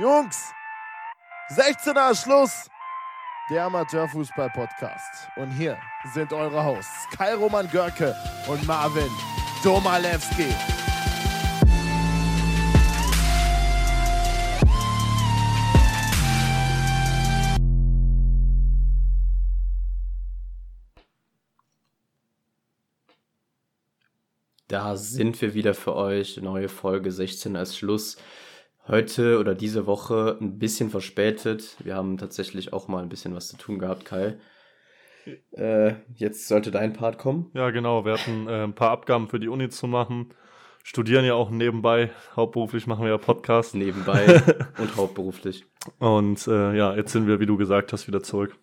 [0.00, 0.54] Jungs,
[1.50, 2.70] 16er Schluss.
[3.50, 5.28] Der Amateurfußball-Podcast.
[5.36, 5.76] Und hier
[6.14, 8.16] sind eure Hosts Kai Roman Görke
[8.48, 9.10] und Marvin
[9.62, 10.46] Domalewski.
[24.66, 26.38] Da sind wir wieder für euch.
[26.38, 28.16] Neue Folge 16 als Schluss.
[28.88, 31.76] Heute oder diese Woche ein bisschen verspätet.
[31.84, 34.36] Wir haben tatsächlich auch mal ein bisschen was zu tun gehabt, Kai.
[35.52, 37.50] Äh, jetzt sollte dein Part kommen.
[37.54, 38.04] Ja, genau.
[38.04, 40.34] Wir hatten äh, ein paar Abgaben für die Uni zu machen.
[40.82, 42.10] Studieren ja auch nebenbei.
[42.34, 43.74] Hauptberuflich machen wir ja Podcast.
[43.74, 44.42] Nebenbei
[44.78, 45.66] und hauptberuflich.
[45.98, 48.56] Und äh, ja, jetzt sind wir, wie du gesagt hast, wieder zurück.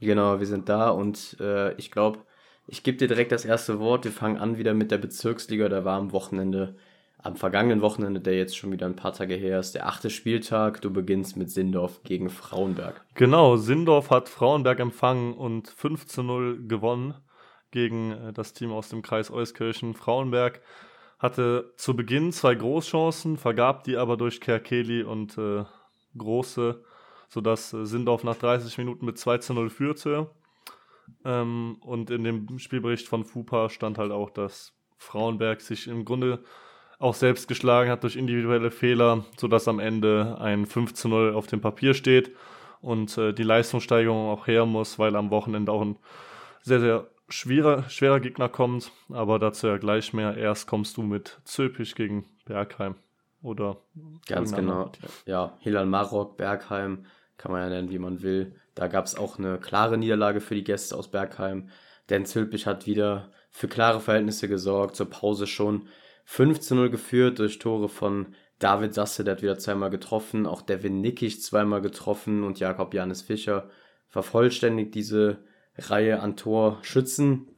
[0.00, 2.20] Genau, wir sind da und äh, ich glaube,
[2.66, 4.04] ich gebe dir direkt das erste Wort.
[4.04, 5.68] Wir fangen an wieder mit der Bezirksliga.
[5.68, 6.76] Da war am Wochenende,
[7.22, 10.80] am vergangenen Wochenende, der jetzt schon wieder ein paar Tage her ist, der achte Spieltag.
[10.80, 13.04] Du beginnst mit Sindorf gegen Frauenberg.
[13.14, 17.14] Genau, Sindorf hat Frauenberg empfangen und 5 zu 0 gewonnen
[17.70, 19.94] gegen äh, das Team aus dem Kreis Euskirchen.
[19.94, 20.60] Frauenberg
[21.18, 25.64] hatte zu Beginn zwei Großchancen, vergab die aber durch Kerkeli und äh,
[26.16, 26.82] Große,
[27.28, 30.30] sodass äh, Sindorf nach 30 Minuten mit 2 zu 0 führte.
[31.24, 36.44] Ähm, und in dem Spielbericht von FUPA stand halt auch, dass Frauenberg sich im Grunde
[36.98, 41.46] auch selbst geschlagen hat durch individuelle Fehler, sodass am Ende ein 5 zu 0 auf
[41.46, 42.32] dem Papier steht
[42.80, 45.96] und äh, die Leistungssteigerung auch her muss, weil am Wochenende auch ein
[46.62, 48.90] sehr, sehr schwerer, schwerer Gegner kommt.
[49.10, 50.36] Aber dazu ja gleich mehr.
[50.36, 52.96] Erst kommst du mit Zöpich gegen Bergheim.
[53.42, 53.78] Oder
[54.26, 54.90] ganz genau.
[55.24, 58.56] Ja, Hilal Marok, Bergheim, kann man ja nennen, wie man will.
[58.74, 61.68] Da gab es auch eine klare Niederlage für die Gäste aus Bergheim.
[62.10, 64.96] Denn Zülpich hat wieder für klare Verhältnisse gesorgt.
[64.96, 65.88] Zur Pause schon
[66.30, 70.44] 5 zu 0 geführt durch Tore von David Sasse, der hat wieder zweimal getroffen.
[70.44, 73.70] Auch Devin Nickich zweimal getroffen und Jakob Janis Fischer
[74.08, 75.38] vervollständigt diese
[75.78, 77.48] Reihe an Torschützen.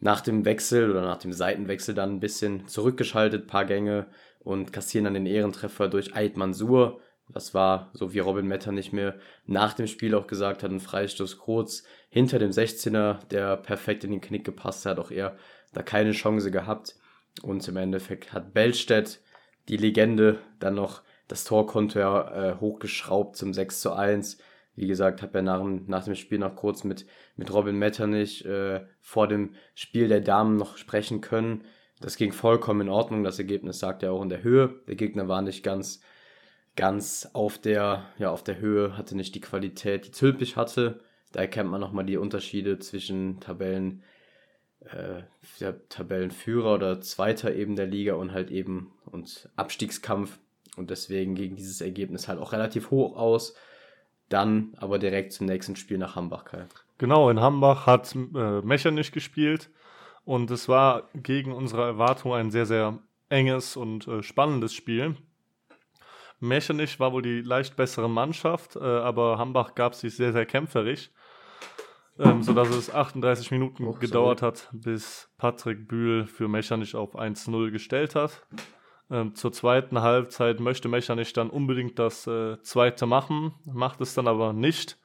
[0.00, 4.06] Nach dem Wechsel oder nach dem Seitenwechsel dann ein bisschen zurückgeschaltet, paar Gänge
[4.40, 7.00] und kassieren dann den Ehrentreffer durch Eid Mansur.
[7.28, 10.80] Das war, so wie Robin Metter nicht mehr nach dem Spiel auch gesagt hat, ein
[10.80, 14.98] Freistoß kurz hinter dem 16er, der perfekt in den Knick gepasst hat.
[14.98, 15.36] Auch er
[15.74, 16.96] da keine Chance gehabt.
[17.42, 19.20] Und im Endeffekt hat Bellstedt,
[19.68, 24.38] die Legende, dann noch das Torkonto ja äh, hochgeschraubt zum 6 zu 1.
[24.76, 27.06] Wie gesagt, habe er nach, nach dem Spiel noch kurz mit,
[27.36, 31.64] mit Robin Metternich äh, vor dem Spiel der Damen noch sprechen können.
[32.00, 33.24] Das ging vollkommen in Ordnung.
[33.24, 34.80] Das Ergebnis sagt er auch in der Höhe.
[34.86, 36.00] Der Gegner war nicht ganz
[36.76, 41.00] ganz auf der, ja, auf der Höhe, hatte nicht die Qualität, die Zülpich hatte.
[41.32, 44.02] Da erkennt man nochmal die Unterschiede zwischen Tabellen,
[44.90, 45.22] äh,
[45.60, 50.38] der Tabellenführer oder Zweiter eben der Liga und halt eben und Abstiegskampf.
[50.76, 53.54] Und deswegen ging dieses Ergebnis halt auch relativ hoch aus.
[54.28, 56.66] Dann aber direkt zum nächsten Spiel nach Hambach, Kai.
[56.98, 59.70] Genau, in Hambach hat äh, Mechernich gespielt
[60.24, 65.16] und es war gegen unsere Erwartung ein sehr, sehr enges und äh, spannendes Spiel.
[66.40, 71.10] Mechernich war wohl die leicht bessere Mannschaft, äh, aber Hambach gab sich sehr, sehr kämpferisch,
[72.18, 77.70] ähm, sodass es 38 Minuten oh, gedauert hat, bis Patrick Bühl für Mechernich auf 1-0
[77.70, 78.46] gestellt hat.
[79.10, 84.28] Ähm, zur zweiten Halbzeit möchte Mechernich dann unbedingt das äh, zweite machen, macht es dann
[84.28, 84.98] aber nicht.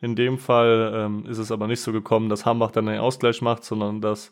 [0.00, 3.42] In dem Fall ähm, ist es aber nicht so gekommen, dass Hambach dann den Ausgleich
[3.42, 4.30] macht, sondern dass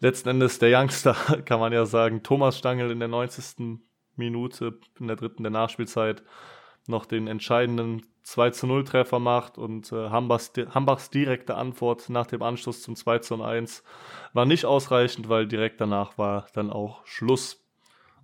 [0.00, 3.78] letzten Endes der Youngster, kann man ja sagen, Thomas Stangl in der 90.
[4.16, 6.22] Minute in der dritten der Nachspielzeit
[6.86, 12.26] noch den entscheidenden 2 zu 0 Treffer macht und äh, Hambachs, Hambachs direkte Antwort nach
[12.26, 13.84] dem Anschluss zum 2 zu 1
[14.32, 17.64] war nicht ausreichend, weil direkt danach war dann auch Schluss.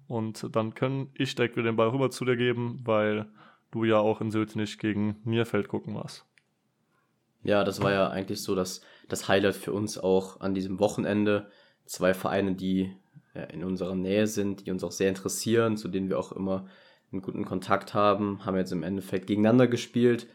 [0.09, 3.29] Und dann kann ich direkt wieder den Ball rüber zu dir geben, weil
[3.71, 6.27] du ja auch in Sötenich gegen Nierfeld gucken warst.
[7.45, 11.49] Ja, das war ja eigentlich so das, das Highlight für uns auch an diesem Wochenende.
[11.85, 12.93] Zwei Vereine, die
[13.53, 16.67] in unserer Nähe sind, die uns auch sehr interessieren, zu denen wir auch immer
[17.13, 20.27] einen guten Kontakt haben, haben jetzt im Endeffekt gegeneinander gespielt.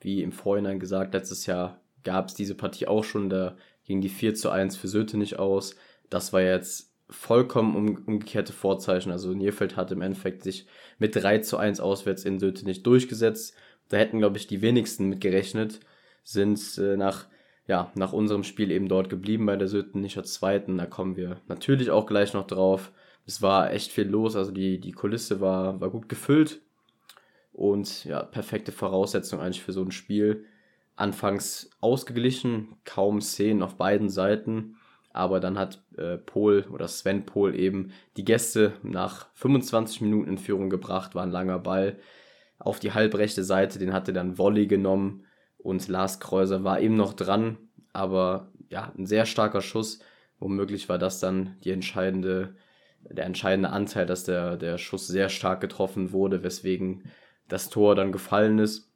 [0.00, 4.08] Wie im Vorhinein gesagt, letztes Jahr gab es diese Partie auch schon, da ging die
[4.08, 5.76] 4 zu 1 für Söte nicht aus.
[6.08, 9.10] Das war jetzt vollkommen um, umgekehrte Vorzeichen.
[9.10, 10.66] Also Nierfeld hat im Endeffekt sich
[10.98, 13.54] mit 3 zu 1 auswärts in Söte nicht durchgesetzt.
[13.88, 15.80] Da hätten, glaube ich, die wenigsten mit gerechnet,
[16.22, 17.26] sind äh, nach
[17.70, 20.76] ja, nach unserem Spiel eben dort geblieben bei der Sötenischer Zweiten.
[20.76, 22.90] Da kommen wir natürlich auch gleich noch drauf.
[23.26, 26.60] Es war echt viel los, also die, die Kulisse war, war gut gefüllt
[27.52, 30.44] und ja, perfekte Voraussetzung eigentlich für so ein Spiel.
[30.96, 34.76] Anfangs ausgeglichen, kaum Szenen auf beiden Seiten,
[35.12, 40.38] aber dann hat äh, Pol oder Sven Pol eben die Gäste nach 25 Minuten in
[40.38, 41.98] Führung gebracht, war ein langer Ball.
[42.58, 45.24] auf die halbrechte Seite, den hatte dann Volley genommen
[45.58, 47.56] und Lars Kreuser war eben noch dran,
[47.92, 50.00] aber ja, ein sehr starker Schuss.
[50.38, 52.54] Womöglich war das dann die entscheidende,
[53.08, 57.04] der entscheidende Anteil, dass der, der Schuss sehr stark getroffen wurde, weswegen
[57.48, 58.92] das Tor dann gefallen ist.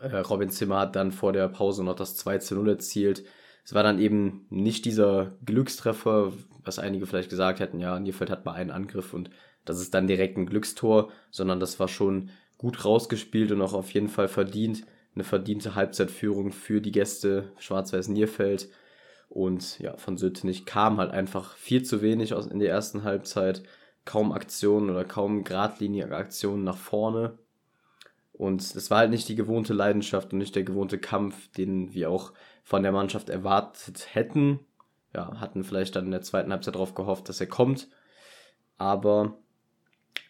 [0.00, 3.24] Äh, Robin Zimmer hat dann vor der Pause noch das 2 zu 0 erzielt.
[3.64, 6.32] Es war dann eben nicht dieser Glückstreffer,
[6.64, 9.30] was einige vielleicht gesagt hätten, ja, Nierfeld hat mal einen Angriff und
[9.64, 13.92] das ist dann direkt ein Glückstor, sondern das war schon gut rausgespielt und auch auf
[13.92, 14.86] jeden Fall verdient.
[15.14, 18.68] Eine verdiente Halbzeitführung für die Gäste Schwarz-Weiß Nierfeld.
[19.28, 23.62] Und ja, von Sötenich kam halt einfach viel zu wenig aus in der ersten Halbzeit.
[24.04, 27.38] Kaum Aktionen oder kaum geradlinige Aktionen nach vorne.
[28.32, 32.10] Und es war halt nicht die gewohnte Leidenschaft und nicht der gewohnte Kampf, den wir
[32.10, 32.32] auch
[32.62, 34.60] von der Mannschaft erwartet hätten.
[35.14, 37.88] Ja, hatten vielleicht dann in der zweiten Halbzeit darauf gehofft, dass er kommt.
[38.76, 39.38] Aber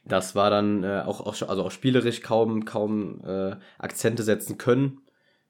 [0.04, 5.00] das war dann äh, auch, auch, also auch spielerisch kaum, kaum äh, Akzente setzen können.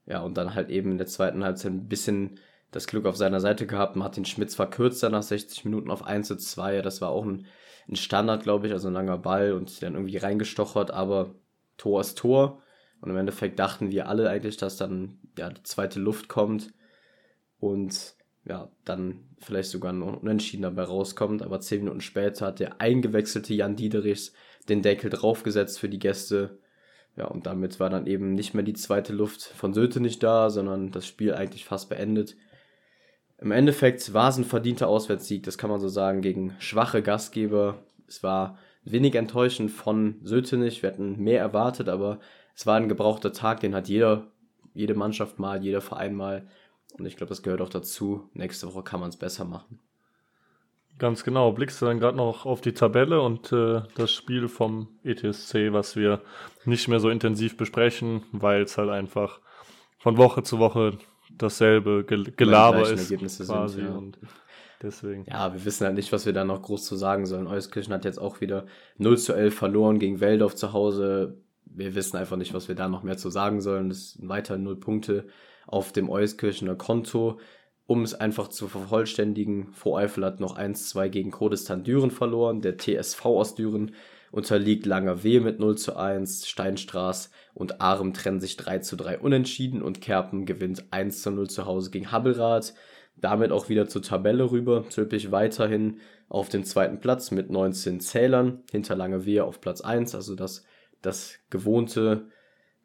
[0.07, 2.41] Ja, und dann halt eben in der zweiten Halbzeit ein bisschen
[2.71, 3.97] das Glück auf seiner Seite gehabt.
[3.97, 6.83] Martin Schmitz verkürzt dann nach 60 Minuten auf 1 zu 2.
[6.83, 7.47] Das war auch ein,
[7.89, 11.35] ein Standard, glaube ich, also ein langer Ball und dann irgendwie reingestochert, aber
[11.77, 12.63] Tor ist Tor.
[13.01, 16.73] Und im Endeffekt dachten wir alle eigentlich, dass dann ja die zweite Luft kommt
[17.59, 21.43] und ja, dann vielleicht sogar ein Unentschieden dabei rauskommt.
[21.43, 24.33] Aber zehn Minuten später hat der eingewechselte Jan Diederichs
[24.69, 26.59] den Deckel draufgesetzt für die Gäste.
[27.17, 30.51] Ja, und damit war dann eben nicht mehr die zweite Luft von Söte nicht da,
[30.51, 32.37] sondern das Spiel eigentlich fast beendet.
[33.39, 37.79] Im Endeffekt war es ein verdienter Auswärtssieg, das kann man so sagen, gegen schwache Gastgeber.
[38.09, 40.83] Es war wenig enttäuschend von Sötenich.
[40.83, 42.21] Wir hatten mehr erwartet, aber
[42.55, 44.29] es war ein gebrauchter Tag, den hat jeder,
[44.73, 46.47] jede Mannschaft mal, jeder Verein mal.
[46.99, 48.31] Und ich glaube, das gehört auch dazu.
[48.33, 49.81] Nächste Woche kann man es besser machen.
[50.99, 51.53] Ganz genau.
[51.53, 55.95] Blickst du dann gerade noch auf die Tabelle und äh, das Spiel vom ETSC, was
[55.95, 56.23] wir
[56.65, 59.41] nicht mehr so intensiv besprechen, weil es halt einfach
[59.99, 60.97] von Woche zu Woche
[61.31, 63.11] dasselbe Gel Gelaber ist.
[63.11, 63.95] Ergebnisse quasi sind, ja.
[63.95, 64.19] und
[64.83, 65.25] deswegen.
[65.27, 67.47] Ja, wir wissen halt nicht, was wir da noch groß zu sagen sollen.
[67.47, 68.67] Euskirchen hat jetzt auch wieder
[68.99, 71.39] 0 zu 11 verloren gegen Weldorf zu Hause.
[71.65, 73.89] Wir wissen einfach nicht, was wir da noch mehr zu sagen sollen.
[73.89, 75.27] Das sind weiter null Punkte
[75.67, 77.39] auf dem Euskirchener Konto.
[77.89, 82.61] Um es einfach zu vervollständigen, Voreifel hat noch 1-2 gegen Kurdistan Düren verloren.
[82.61, 83.93] Der TSV aus Düren
[84.31, 86.49] unterliegt Langer W mit 0 zu 1.
[86.49, 91.49] Steinstraß und Arem trennen sich 3 zu 3 unentschieden und Kerpen gewinnt 1 zu 0
[91.49, 92.75] zu Hause gegen Habbelrath.
[93.17, 94.85] Damit auch wieder zur Tabelle rüber.
[94.91, 98.63] Zülpich weiterhin auf dem zweiten Platz mit 19 Zählern.
[98.71, 100.65] Hinter Lange W auf Platz 1, also das,
[101.01, 102.29] das gewohnte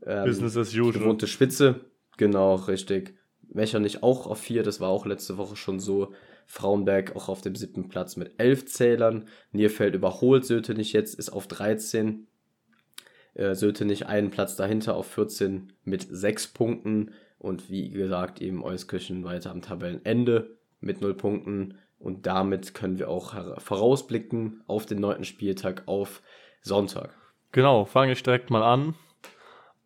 [0.06, 0.94] ähm, Business as usual.
[0.94, 1.82] gewohnte Spitze.
[2.18, 3.16] Genau, richtig.
[3.54, 6.14] Mechernich auch auf 4, das war auch letzte Woche schon so.
[6.52, 9.30] Frauenberg auch auf dem siebten Platz mit 11 Zählern.
[9.54, 12.28] Nierfeld überholt Sötenich jetzt, ist auf 13.
[13.36, 17.12] Äh, Sötenich einen Platz dahinter auf 14 mit 6 Punkten.
[17.40, 21.78] Und wie gesagt, eben Euskirchen weiter am Tabellenende mit 0 Punkten.
[21.98, 26.22] Und damit können wir auch vorausblicken auf den neunten Spieltag auf
[26.62, 27.16] Sonntag.
[27.54, 28.96] Genau, fange ich direkt mal an.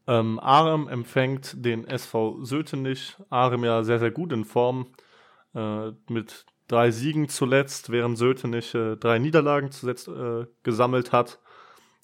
[0.08, 3.18] Ähm, Arem empfängt den SV Sötenich.
[3.30, 4.88] Arem ja sehr, sehr gut in Form.
[5.54, 11.40] Äh, mit drei Siegen zuletzt, während Sötenich äh, drei Niederlagen zuletzt äh, gesammelt hat.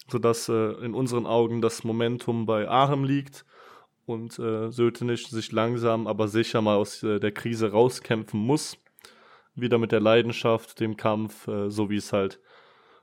[0.08, 3.46] Sodass äh, in unseren Augen das Momentum bei Arem liegt
[4.06, 8.78] und äh, Sötenich sich langsam, aber sicher mal aus äh, der Krise rauskämpfen muss.
[9.56, 12.40] Wieder mit der Leidenschaft, dem Kampf, äh, so wie es halt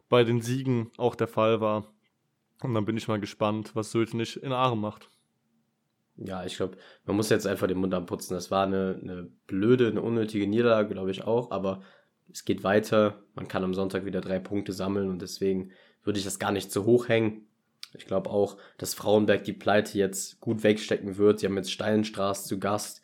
[0.09, 1.87] bei den Siegen auch der Fall war.
[2.63, 5.09] Und dann bin ich mal gespannt, was Sötenich in Aare macht.
[6.19, 8.35] Ja, ich glaube, man muss jetzt einfach den Mund anputzen.
[8.35, 11.83] Das war eine, eine blöde, eine unnötige Niederlage, glaube ich auch, aber
[12.31, 13.23] es geht weiter.
[13.35, 15.71] Man kann am Sonntag wieder drei Punkte sammeln und deswegen
[16.03, 17.47] würde ich das gar nicht zu hoch hängen.
[17.97, 21.41] Ich glaube auch, dass Frauenberg die Pleite jetzt gut wegstecken wird.
[21.41, 23.01] Sie haben jetzt Steinstraß zu Gast.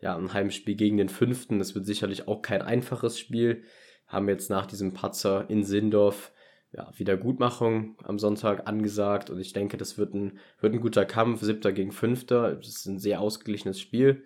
[0.00, 1.58] Ja, ein Heimspiel gegen den Fünften.
[1.58, 3.64] Das wird sicherlich auch kein einfaches Spiel.
[4.06, 6.32] Haben jetzt nach diesem Patzer in Sindorf
[6.72, 11.42] ja, Wiedergutmachung am Sonntag angesagt und ich denke, das wird ein, wird ein guter Kampf,
[11.42, 12.54] siebter gegen fünfter.
[12.54, 14.24] Das ist ein sehr ausgeglichenes Spiel,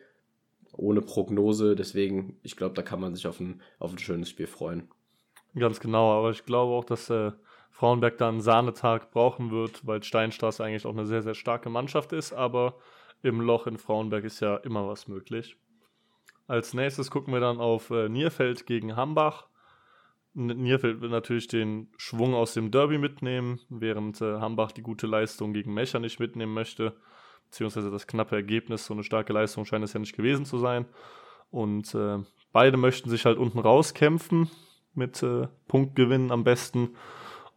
[0.72, 4.46] ohne Prognose, deswegen, ich glaube, da kann man sich auf ein, auf ein schönes Spiel
[4.46, 4.88] freuen.
[5.58, 7.32] Ganz genau, aber ich glaube auch, dass äh,
[7.70, 12.12] Frauenberg da einen Sahnetag brauchen wird, weil Steinstraße eigentlich auch eine sehr, sehr starke Mannschaft
[12.12, 12.78] ist, aber
[13.22, 15.56] im Loch in Frauenberg ist ja immer was möglich.
[16.46, 19.48] Als nächstes gucken wir dann auf äh, Nierfeld gegen Hambach.
[20.36, 25.54] Nierfeld will natürlich den Schwung aus dem Derby mitnehmen, während äh, Hambach die gute Leistung
[25.54, 26.94] gegen Mecher nicht mitnehmen möchte,
[27.46, 30.84] beziehungsweise das knappe Ergebnis, so eine starke Leistung scheint es ja nicht gewesen zu sein.
[31.50, 32.18] Und äh,
[32.52, 34.50] beide möchten sich halt unten rauskämpfen
[34.94, 36.90] mit äh, Punktgewinnen am besten.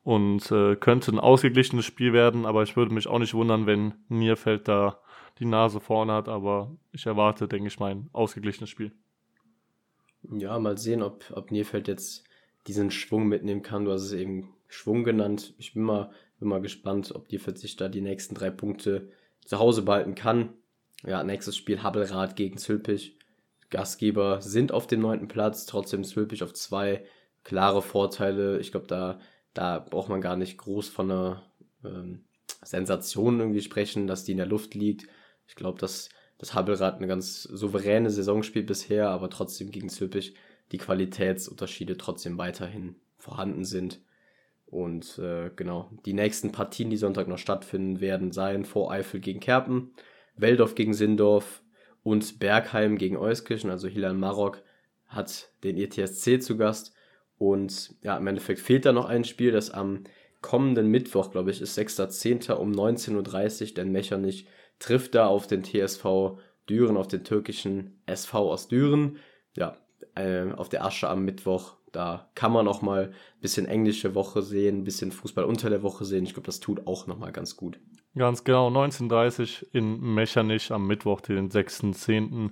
[0.04, 3.94] und äh, könnte ein ausgeglichenes Spiel werden, aber ich würde mich auch nicht wundern, wenn
[4.08, 5.00] Nierfeld da
[5.40, 8.94] die Nase vorne hat, aber ich erwarte, denke ich mal, ein ausgeglichenes Spiel.
[10.32, 12.29] Ja, mal sehen, ob, ob Nierfeld jetzt
[12.68, 13.86] diesen Schwung mitnehmen kann.
[13.86, 15.54] Du hast es eben Schwung genannt.
[15.58, 19.10] Ich bin mal, bin mal gespannt, ob Nierfeld sich da die nächsten drei Punkte
[19.46, 20.54] zu Hause behalten kann.
[21.06, 23.18] Ja, nächstes Spiel Habbelrad gegen Zülpich.
[23.70, 27.06] Gastgeber sind auf dem neunten Platz, trotzdem Zülpich auf zwei.
[27.44, 28.60] Klare Vorteile.
[28.60, 29.20] Ich glaube, da,
[29.54, 31.44] da braucht man gar nicht groß von einer
[31.84, 32.26] ähm,
[32.64, 35.08] Sensation irgendwie sprechen, dass die in der Luft liegt.
[35.48, 40.36] Ich glaube, dass das Habbelrad eine ganz souveräne Saison spielt bisher, aber trotzdem gegen Zülpich
[40.72, 44.02] die Qualitätsunterschiede trotzdem weiterhin vorhanden sind.
[44.66, 49.92] Und äh, genau, die nächsten Partien, die Sonntag noch stattfinden werden, seien Voreifel gegen Kerpen,
[50.36, 51.64] Weldorf gegen Sindorf
[52.04, 54.62] und Bergheim gegen Euskirchen, also Hilal Marok
[55.08, 56.94] hat den ETSC zu Gast.
[57.38, 60.04] Und ja, im Endeffekt fehlt da noch ein Spiel, das am
[60.42, 62.52] kommenden Mittwoch, glaube ich, ist 6.10.
[62.54, 64.48] um 19.30 Uhr, denn Mechernich
[64.78, 66.38] trifft da auf den TSV
[66.70, 69.18] Düren, auf den türkischen SV aus Düren.
[69.56, 69.78] Ja,
[70.20, 71.76] äh, auf der Asche am Mittwoch.
[71.92, 75.82] Da kann man auch mal ein bisschen englische Woche sehen, ein bisschen Fußball unter der
[75.82, 76.24] Woche sehen.
[76.24, 77.80] Ich glaube, das tut auch nochmal ganz gut.
[78.16, 82.52] Ganz genau, 19.30 in Mechernich am Mittwoch, den 6.10.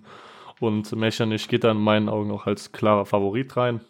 [0.59, 3.81] Und Mechernich geht da in meinen Augen auch als klarer Favorit rein.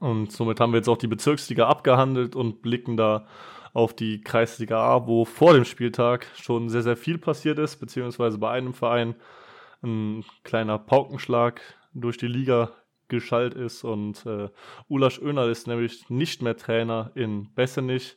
[0.00, 3.26] Und somit haben wir jetzt auch die Bezirksliga abgehandelt und blicken da
[3.74, 8.38] auf die Kreisliga A, wo vor dem Spieltag schon sehr, sehr viel passiert ist, beziehungsweise
[8.38, 9.14] bei einem Verein
[9.82, 11.60] ein kleiner Paukenschlag
[11.92, 12.70] durch die Liga
[13.08, 14.48] geschallt ist und äh,
[14.88, 18.16] Ulasch Önerl ist nämlich nicht mehr Trainer in Bessenich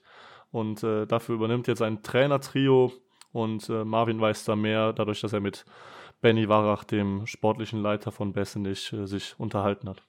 [0.52, 2.92] und äh, dafür übernimmt jetzt ein Trainertrio
[3.32, 5.66] und äh, Marvin weiß da mehr, dadurch, dass er mit
[6.22, 10.04] Benny Warach, dem sportlichen Leiter von Bessenich, äh, sich unterhalten hat.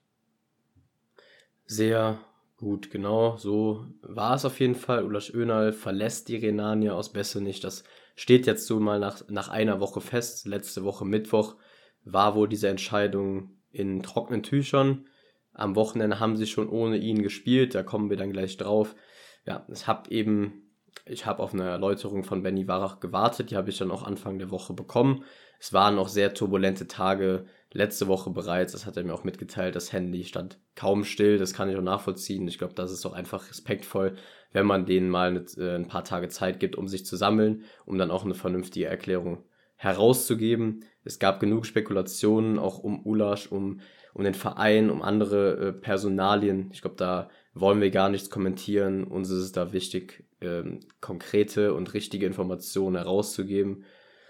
[1.65, 2.17] Sehr
[2.57, 5.05] gut, genau, so war es auf jeden Fall.
[5.05, 7.59] Ulasch Önal verlässt die Renania aus Bessenich.
[7.59, 7.83] Das
[8.15, 10.47] steht jetzt so mal nach, nach einer Woche fest.
[10.47, 11.55] Letzte Woche Mittwoch
[12.03, 15.05] war wohl diese Entscheidung in trockenen Tüchern.
[15.53, 18.95] Am Wochenende haben sie schon ohne ihn gespielt, da kommen wir dann gleich drauf.
[19.45, 20.71] Ja, es habe eben,
[21.05, 24.39] ich habe auf eine Erläuterung von Benny Warach gewartet, die habe ich dann auch Anfang
[24.39, 25.23] der Woche bekommen.
[25.59, 29.75] Es waren noch sehr turbulente Tage letzte Woche bereits, das hat er mir auch mitgeteilt,
[29.75, 32.47] das Handy stand kaum still, das kann ich auch nachvollziehen.
[32.47, 34.15] Ich glaube, das ist doch einfach respektvoll,
[34.53, 37.97] wenn man denen mal äh, ein paar Tage Zeit gibt, um sich zu sammeln, um
[37.97, 39.43] dann auch eine vernünftige Erklärung
[39.75, 40.83] herauszugeben.
[41.09, 43.79] Es gab genug Spekulationen auch um Ulasch, um,
[44.13, 46.69] um den Verein, um andere äh, Personalien.
[46.71, 49.05] Ich glaube, da wollen wir gar nichts kommentieren.
[49.05, 53.85] Uns ist es da wichtig, ähm, konkrete und richtige Informationen herauszugeben.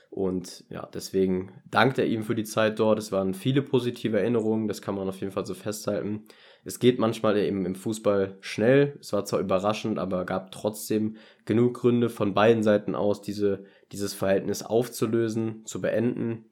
[0.10, 2.98] Und ja, deswegen dankt er ihm für die Zeit dort.
[2.98, 6.28] Es waren viele positive Erinnerungen, das kann man auf jeden Fall so festhalten.
[6.64, 8.98] Es geht manchmal eben im Fußball schnell.
[9.02, 14.14] Es war zwar überraschend, aber gab trotzdem genug Gründe von beiden Seiten aus, diese, dieses
[14.14, 16.46] Verhältnis aufzulösen, zu beenden.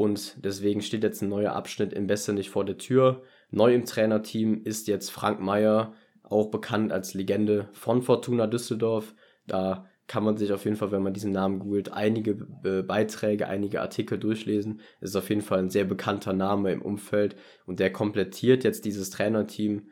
[0.00, 3.20] Und deswegen steht jetzt ein neuer Abschnitt im Beste nicht vor der Tür.
[3.50, 5.92] Neu im Trainerteam ist jetzt Frank Meyer,
[6.22, 9.14] auch bekannt als Legende von Fortuna Düsseldorf.
[9.46, 13.46] Da kann man sich auf jeden Fall, wenn man diesen Namen googelt, einige äh, Beiträge,
[13.46, 14.80] einige Artikel durchlesen.
[15.02, 18.86] Es ist auf jeden Fall ein sehr bekannter Name im Umfeld und der komplettiert jetzt
[18.86, 19.90] dieses Trainerteam.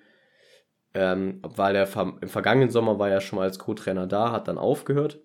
[0.94, 1.86] Ähm, weil er
[2.22, 5.20] im vergangenen Sommer war er schon mal als Co-Trainer da, hat dann aufgehört.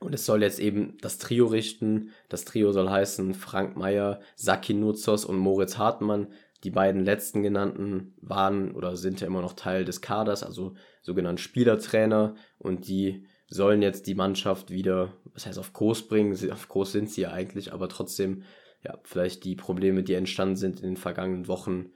[0.00, 2.10] Und es soll jetzt eben das Trio richten.
[2.28, 6.28] Das Trio soll heißen Frank Meyer, Saki Nuzos und Moritz Hartmann.
[6.62, 11.42] Die beiden letzten genannten waren oder sind ja immer noch Teil des Kaders, also sogenannte
[11.42, 12.34] Spielertrainer.
[12.58, 17.10] Und die sollen jetzt die Mannschaft wieder, was heißt auf Kurs bringen, auf Kurs sind
[17.10, 18.42] sie ja eigentlich, aber trotzdem
[18.84, 21.90] ja, vielleicht die Probleme, die entstanden sind in den vergangenen Wochen,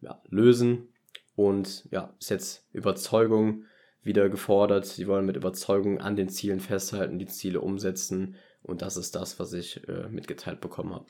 [0.00, 0.88] ja, lösen.
[1.34, 3.64] Und ja, ist jetzt Überzeugung
[4.02, 4.86] wieder gefordert.
[4.86, 8.36] Sie wollen mit Überzeugung an den Zielen festhalten, die Ziele umsetzen.
[8.62, 11.06] Und das ist das, was ich äh, mitgeteilt bekommen habe.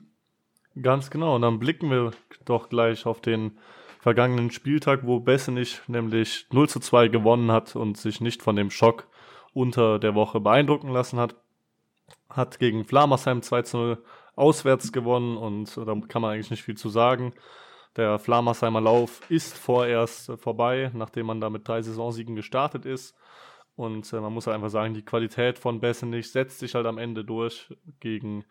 [0.81, 1.37] Ganz genau.
[1.37, 2.13] Und dann blicken wir
[2.45, 3.59] doch gleich auf den
[4.01, 8.71] vergangenen Spieltag, wo Bessenich nämlich 0 zu 2 gewonnen hat und sich nicht von dem
[8.71, 9.07] Schock
[9.53, 11.37] unter der Woche beeindrucken lassen hat.
[12.29, 16.77] Hat gegen Flamersheim 2 zu 0 auswärts gewonnen und da kann man eigentlich nicht viel
[16.77, 17.35] zu sagen.
[17.97, 23.15] Der Flamersheimer Lauf ist vorerst vorbei, nachdem man da mit drei Saisonsiegen gestartet ist.
[23.77, 27.25] Und äh, man muss einfach sagen, die Qualität von Bessenich setzt sich halt am Ende
[27.25, 28.45] durch gegen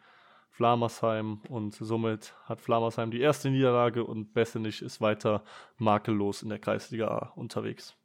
[0.52, 5.44] Flamersheim und somit hat Flamersheim die erste Niederlage und Bessenich ist weiter
[5.78, 7.96] makellos in der Kreisliga A unterwegs.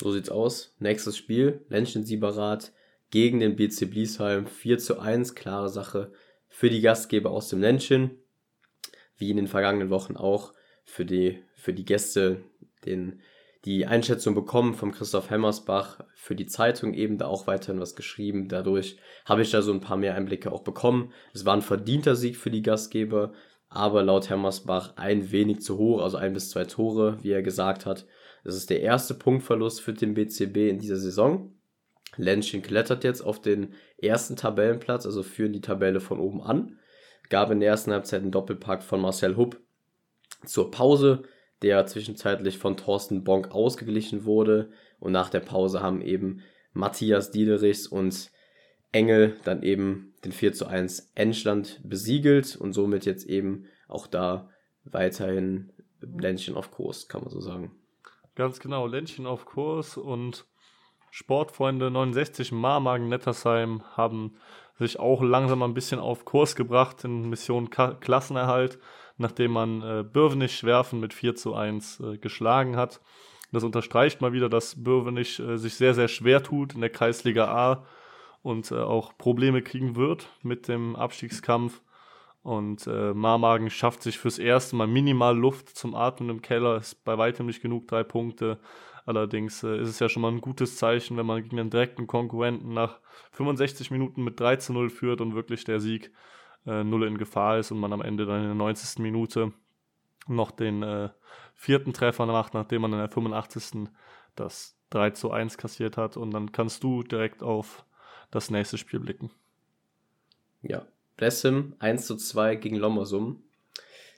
[0.00, 0.74] So sieht's aus.
[0.78, 2.72] Nächstes Spiel, Lenschen Sieberat
[3.10, 4.46] gegen den BC Bliesheim.
[4.46, 6.12] 4 zu 1, klare Sache
[6.48, 8.21] für die Gastgeber aus dem Lenschen.
[9.22, 10.52] Wie in den vergangenen Wochen auch
[10.84, 12.42] für die, für die Gäste,
[12.84, 13.20] den,
[13.64, 18.48] die Einschätzung bekommen vom Christoph Hemmersbach für die Zeitung eben da auch weiterhin was geschrieben.
[18.48, 21.12] Dadurch habe ich da so ein paar mehr Einblicke auch bekommen.
[21.32, 23.32] Es war ein verdienter Sieg für die Gastgeber,
[23.68, 27.86] aber laut Hemmersbach ein wenig zu hoch, also ein bis zwei Tore, wie er gesagt
[27.86, 28.08] hat.
[28.42, 31.54] Das ist der erste Punktverlust für den BCB in dieser Saison.
[32.16, 36.80] Lenschen klettert jetzt auf den ersten Tabellenplatz, also führen die Tabelle von oben an.
[37.28, 39.60] Gab in der ersten Halbzeit einen Doppelpack von Marcel Hupp
[40.44, 41.22] zur Pause,
[41.62, 44.70] der zwischenzeitlich von Thorsten Bonk ausgeglichen wurde.
[44.98, 48.30] Und nach der Pause haben eben Matthias Diederichs und
[48.92, 54.50] Engel dann eben den 4 zu 1 Endstand besiegelt und somit jetzt eben auch da
[54.84, 57.72] weiterhin Ländchen auf Kurs, kann man so sagen.
[58.34, 60.46] Ganz genau, Ländchen auf Kurs und
[61.10, 64.36] Sportfreunde 69 Marmagen Nettersheim haben
[64.78, 68.78] sich auch langsam ein bisschen auf Kurs gebracht in Mission Ka Klassenerhalt,
[69.18, 73.00] nachdem man äh, Bürvenich Schwerfen mit 4 zu 1 äh, geschlagen hat.
[73.52, 77.46] Das unterstreicht mal wieder, dass Bürvenich äh, sich sehr, sehr schwer tut in der Kreisliga
[77.46, 77.86] A
[78.42, 81.80] und äh, auch Probleme kriegen wird mit dem Abstiegskampf.
[82.42, 87.04] Und äh, Marmagen schafft sich fürs erste Mal minimal Luft zum Atmen im Keller, ist
[87.04, 88.58] bei weitem nicht genug, drei Punkte.
[89.04, 92.06] Allerdings äh, ist es ja schon mal ein gutes Zeichen, wenn man gegen einen direkten
[92.06, 93.00] Konkurrenten nach
[93.32, 96.12] 65 Minuten mit 3 zu 0 führt und wirklich der Sieg
[96.66, 99.00] äh, null in Gefahr ist und man am Ende dann in der 90.
[99.00, 99.52] Minute
[100.28, 101.10] noch den äh,
[101.54, 103.88] vierten Treffer macht, nachdem man in der 85.
[104.36, 106.16] das 3 zu 1 kassiert hat.
[106.16, 107.84] Und dann kannst du direkt auf
[108.30, 109.30] das nächste Spiel blicken.
[110.62, 113.42] Ja, Blessim 1 zu 2 gegen Lommersum.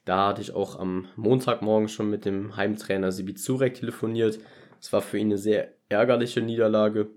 [0.04, 4.38] Da hatte ich auch am Montagmorgen schon mit dem Heimtrainer Sibi Zurek telefoniert.
[4.84, 7.08] Es war für ihn eine sehr ärgerliche Niederlage.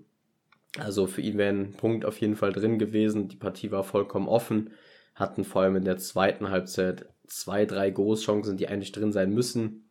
[0.78, 3.28] Also für ihn wäre ein Punkt auf jeden Fall drin gewesen.
[3.28, 4.70] Die Partie war vollkommen offen.
[5.14, 9.90] Hatten vor allem in der zweiten Halbzeit zwei, drei Großchancen, die eigentlich drin sein müssen.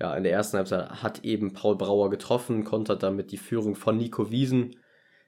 [0.00, 3.96] Ja, in der ersten Halbzeit hat eben Paul Brauer getroffen, kontert damit die Führung von
[3.96, 4.76] Nico Wiesen.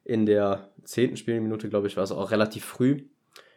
[0.05, 3.07] In der zehnten Spielminute, glaube ich, war es auch relativ früh.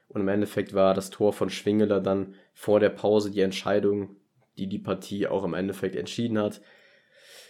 [0.08, 4.16] Und im Endeffekt war das Tor von Schwingeler dann vor der Pause die Entscheidung,
[4.58, 6.60] die die Partie auch im Endeffekt entschieden hat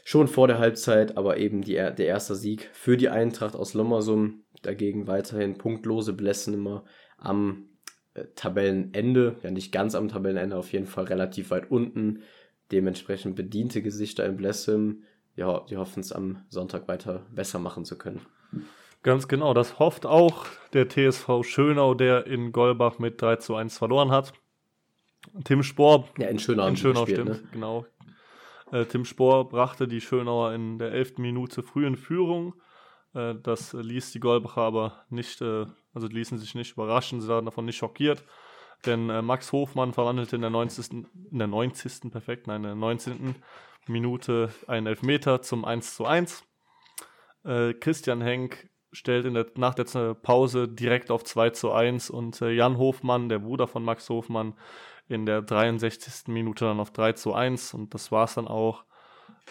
[0.04, 4.44] schon vor der Halbzeit, aber eben die, der erste Sieg für die Eintracht aus Lommersum.
[4.62, 6.84] Dagegen weiterhin punktlose Blessen immer
[7.18, 7.70] am
[8.14, 12.22] äh, Tabellenende, ja nicht ganz am Tabellenende, auf jeden Fall relativ weit unten.
[12.72, 15.04] Dementsprechend bediente Gesichter in Blessem.
[15.36, 18.22] Ja, die hoffen es am Sonntag weiter besser machen zu können.
[19.04, 23.78] Ganz genau, das hofft auch der TSV Schönau, der in Golbach mit 3 zu 1
[23.78, 24.34] verloren hat.
[25.44, 26.08] Tim Spohr.
[26.18, 26.68] Ja, in Schönau.
[26.68, 27.50] In Schönau gespielt, stimmt, ne?
[27.52, 27.86] genau.
[28.72, 32.54] Äh, Tim Spohr brachte die Schönauer in der elften Minute früh in Führung.
[33.14, 37.46] Äh, das ließ die Golbacher aber nicht, äh, also ließen sich nicht überraschen, sie waren
[37.46, 38.24] davon nicht schockiert.
[38.86, 41.06] Denn Max Hofmann verwandelte in der 90.
[41.32, 42.12] in der 90.
[42.12, 43.36] perfekt, nein, in der 19.
[43.88, 46.44] Minute einen Elfmeter zum 1 zu 1.
[47.44, 52.40] Äh, Christian Henk stellt in der, nach der Pause direkt auf 2 zu 1 und
[52.40, 54.56] Jan Hofmann, der Bruder von Max Hofmann,
[55.12, 56.28] in der 63.
[56.28, 58.84] Minute dann auf 3 zu 1 und das war es dann auch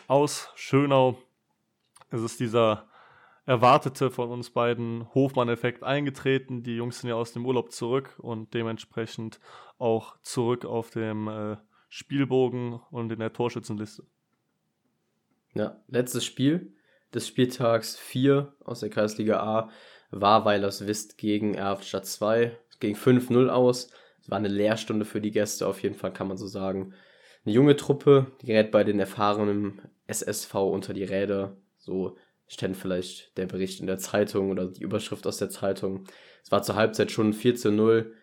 [0.09, 1.19] aus Schönau.
[2.11, 2.89] Es ist dieser
[3.47, 6.63] erwartete von uns beiden Hofmann-Effekt eingetreten.
[6.63, 9.41] Die Jungs sind ja aus dem Urlaub zurück und dementsprechend
[9.79, 11.57] auch zurück auf dem äh,
[11.89, 14.05] Spielbogen und in der Torschützenliste.
[15.55, 16.75] Ja, letztes Spiel
[17.13, 19.71] des Spieltags 4 aus der Kreisliga A
[20.11, 22.57] war Weilers Wist gegen Erftstadt 2.
[22.71, 23.91] Es ging 5-0 aus.
[24.21, 26.93] Es war eine Lehrstunde für die Gäste, auf jeden Fall kann man so sagen.
[27.45, 31.57] Eine junge Truppe, die gerät bei den erfahrenen SSV unter die Räder.
[31.79, 36.05] So stand vielleicht der Bericht in der Zeitung oder die Überschrift aus der Zeitung.
[36.43, 38.15] Es war zur Halbzeit schon 4 zu 0.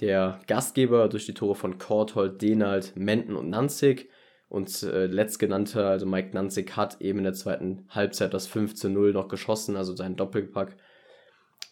[0.00, 4.10] Der Gastgeber durch die Tore von Korthold, Denald, Menden und Nanzig.
[4.48, 8.88] Und äh, letztgenannter, also Mike Nanzig, hat eben in der zweiten Halbzeit das 5 zu
[8.88, 10.76] 0 noch geschossen, also seinen Doppelpack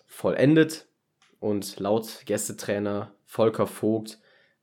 [0.06, 0.86] vollendet.
[1.46, 4.18] Und laut Gästetrainer Volker Vogt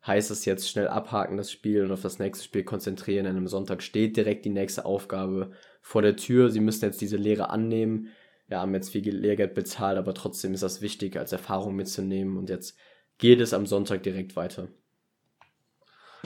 [0.06, 3.24] heißt es jetzt schnell abhaken das Spiel und auf das nächste Spiel konzentrieren.
[3.24, 6.50] Denn am Sonntag steht direkt die nächste Aufgabe vor der Tür.
[6.50, 8.10] Sie müssen jetzt diese Lehre annehmen.
[8.50, 12.36] Ja, haben jetzt viel Lehrgeld bezahlt, aber trotzdem ist das wichtig, als Erfahrung mitzunehmen.
[12.36, 12.78] Und jetzt
[13.17, 14.67] geht es am Sonntag direkt weiter.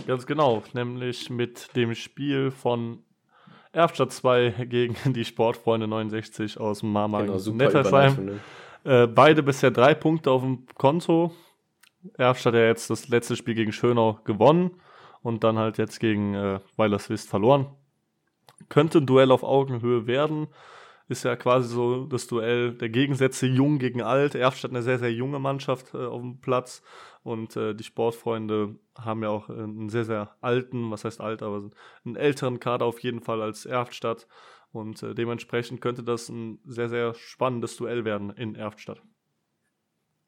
[0.08, 3.04] Ganz genau, nämlich mit dem Spiel von
[3.74, 8.26] Erfstadt 2 gegen die Sportfreunde 69 aus Marmagen genau, Nettersheim.
[8.26, 8.39] Ne?
[8.83, 11.31] Äh, beide bisher drei Punkte auf dem Konto.
[12.13, 14.79] Erfstadt ja jetzt das letzte Spiel gegen Schönau gewonnen
[15.21, 17.67] und dann halt jetzt gegen äh, Weilerswist verloren.
[18.69, 20.47] Könnte ein Duell auf Augenhöhe werden.
[21.09, 24.35] ist ja quasi so das Duell der Gegensätze jung gegen alt.
[24.35, 26.81] Erfstadt eine sehr, sehr junge Mannschaft äh, auf dem Platz
[27.23, 31.69] und äh, die Sportfreunde haben ja auch einen sehr, sehr alten, was heißt alt, aber
[32.05, 34.27] einen älteren Kader auf jeden Fall als Erftstadt
[34.77, 39.01] und äh, dementsprechend könnte das ein sehr, sehr spannendes Duell werden in Erftstadt.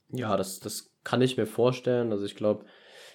[0.09, 2.11] Ja, das, das kann ich mir vorstellen.
[2.11, 2.65] Also ich glaube,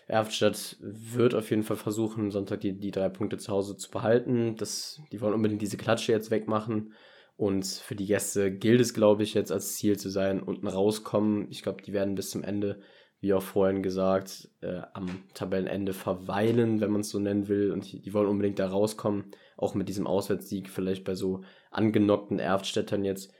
[0.06, 4.56] Erftstadt wird auf jeden Fall versuchen, Sonntag die, die drei Punkte zu Hause zu behalten.
[4.56, 6.92] Das, die wollen unbedingt diese Klatsche jetzt wegmachen.
[7.36, 11.50] Und für die Gäste gilt es, glaube ich, jetzt als Ziel zu sein, unten rauskommen.
[11.50, 12.80] Ich glaube, die werden bis zum Ende,
[13.24, 17.72] wie auch vorhin gesagt, äh, am Tabellenende verweilen, wenn man es so nennen will.
[17.72, 19.32] Und die, die, wollen unbedingt da rauskommen.
[19.56, 23.32] Auch mit diesem Auswärtssieg, vielleicht bei so angenockten Erftstädtern jetzt.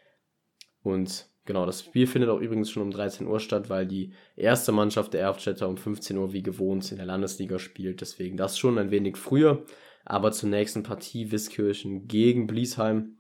[0.83, 4.73] Und Genau, das Spiel findet auch übrigens schon um 13 Uhr statt, weil die erste
[4.73, 8.01] Mannschaft der Erftstädter um 15 Uhr wie gewohnt in der Landesliga spielt.
[8.01, 9.67] Deswegen das schon ein wenig früher.
[10.07, 13.19] Aber zur nächsten Partie Wiskirchen gegen Bliesheim.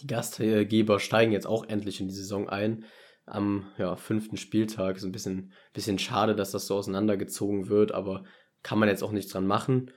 [0.00, 2.86] Die Gastgeber steigen jetzt auch endlich in die Saison ein.
[3.24, 8.24] Am ja, fünften Spieltag ist ein bisschen, bisschen schade, dass das so auseinandergezogen wird, aber
[8.62, 9.90] kann man jetzt auch nichts dran machen.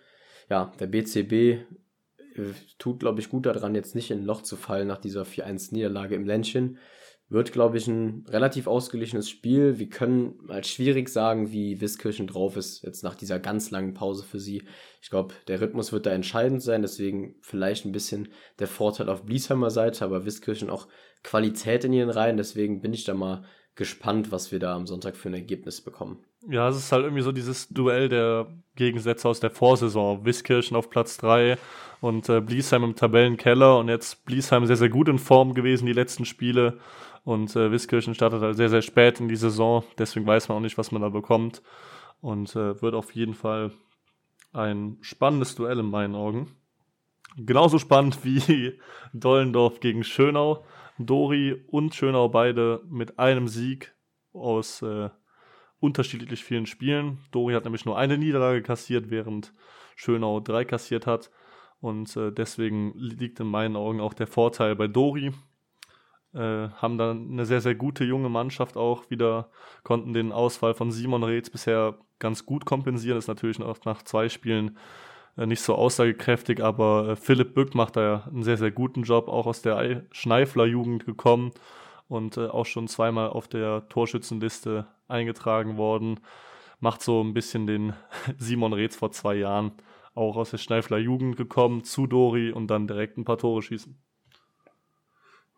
[0.49, 4.55] Ja, der BCB äh, tut, glaube ich, gut daran, jetzt nicht in ein Loch zu
[4.55, 6.77] fallen nach dieser 4-1-Niederlage im Ländchen.
[7.27, 9.79] Wird, glaube ich, ein relativ ausgeglichenes Spiel.
[9.79, 14.23] Wir können mal schwierig sagen, wie Wiskirchen drauf ist, jetzt nach dieser ganz langen Pause
[14.23, 14.63] für sie.
[15.01, 19.23] Ich glaube, der Rhythmus wird da entscheidend sein, deswegen vielleicht ein bisschen der Vorteil auf
[19.23, 20.87] Bliesheimer Seite, aber Wiskirchen auch
[21.23, 25.17] Qualität in ihren Reihen, deswegen bin ich da mal gespannt, was wir da am Sonntag
[25.17, 26.23] für ein Ergebnis bekommen.
[26.49, 30.25] Ja, es ist halt irgendwie so dieses Duell der Gegensätze aus der Vorsaison.
[30.25, 31.57] Wiskirchen auf Platz 3
[32.01, 35.93] und äh, Bliesheim im Tabellenkeller und jetzt Bliesheim sehr, sehr gut in Form gewesen, die
[35.93, 36.79] letzten Spiele.
[37.23, 39.83] Und äh, Wiskirchen startet halt sehr, sehr spät in die Saison.
[39.97, 41.63] Deswegen weiß man auch nicht, was man da bekommt.
[42.21, 43.71] Und äh, wird auf jeden Fall
[44.53, 46.55] ein spannendes Duell in meinen Augen.
[47.37, 48.79] Genauso spannend wie
[49.13, 50.63] Dollendorf gegen Schönau.
[50.99, 53.95] Dori und Schönau beide mit einem Sieg
[54.31, 55.09] aus äh,
[55.79, 57.19] unterschiedlich vielen Spielen.
[57.31, 59.53] Dori hat nämlich nur eine Niederlage kassiert, während
[59.95, 61.31] Schönau drei kassiert hat.
[61.79, 65.31] Und äh, deswegen liegt in meinen Augen auch der Vorteil bei Dori.
[66.33, 69.49] Äh, haben dann eine sehr, sehr gute junge Mannschaft auch wieder,
[69.83, 73.17] konnten den Ausfall von Simon Reetz bisher ganz gut kompensieren.
[73.17, 74.77] Ist natürlich auch nach zwei Spielen
[75.37, 79.03] äh, nicht so aussagekräftig, aber äh, Philipp Bück macht da ja einen sehr, sehr guten
[79.03, 81.51] Job, auch aus der Schneifler-Jugend gekommen
[82.07, 86.19] und äh, auch schon zweimal auf der Torschützenliste eingetragen worden.
[86.79, 87.93] Macht so ein bisschen den
[88.37, 89.71] Simon Reetz vor zwei Jahren,
[90.13, 93.97] auch aus der Schneifler Jugend gekommen, zu Dori und dann direkt ein paar Tore schießen.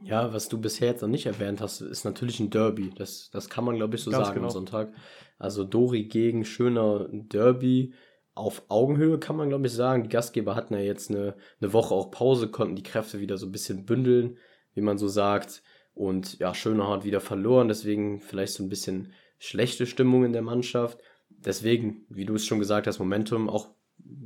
[0.02, 2.92] Ja, was du bisher jetzt noch nicht erwähnt hast, ist natürlich ein Derby.
[2.96, 4.48] Das, das kann man, glaube ich, so Ganz sagen genau.
[4.48, 4.94] am Sonntag.
[5.40, 7.94] Also Dori gegen Schöner Derby
[8.36, 10.04] auf Augenhöhe, kann man, glaube ich, sagen.
[10.04, 13.48] Die Gastgeber hatten ja jetzt eine, eine Woche auch Pause, konnten die Kräfte wieder so
[13.48, 14.38] ein bisschen bündeln,
[14.74, 15.64] wie man so sagt.
[15.98, 20.44] Und ja, Schöner hat wieder verloren, deswegen vielleicht so ein bisschen schlechte Stimmung in der
[20.44, 21.00] Mannschaft.
[21.28, 23.70] Deswegen, wie du es schon gesagt hast, Momentum auch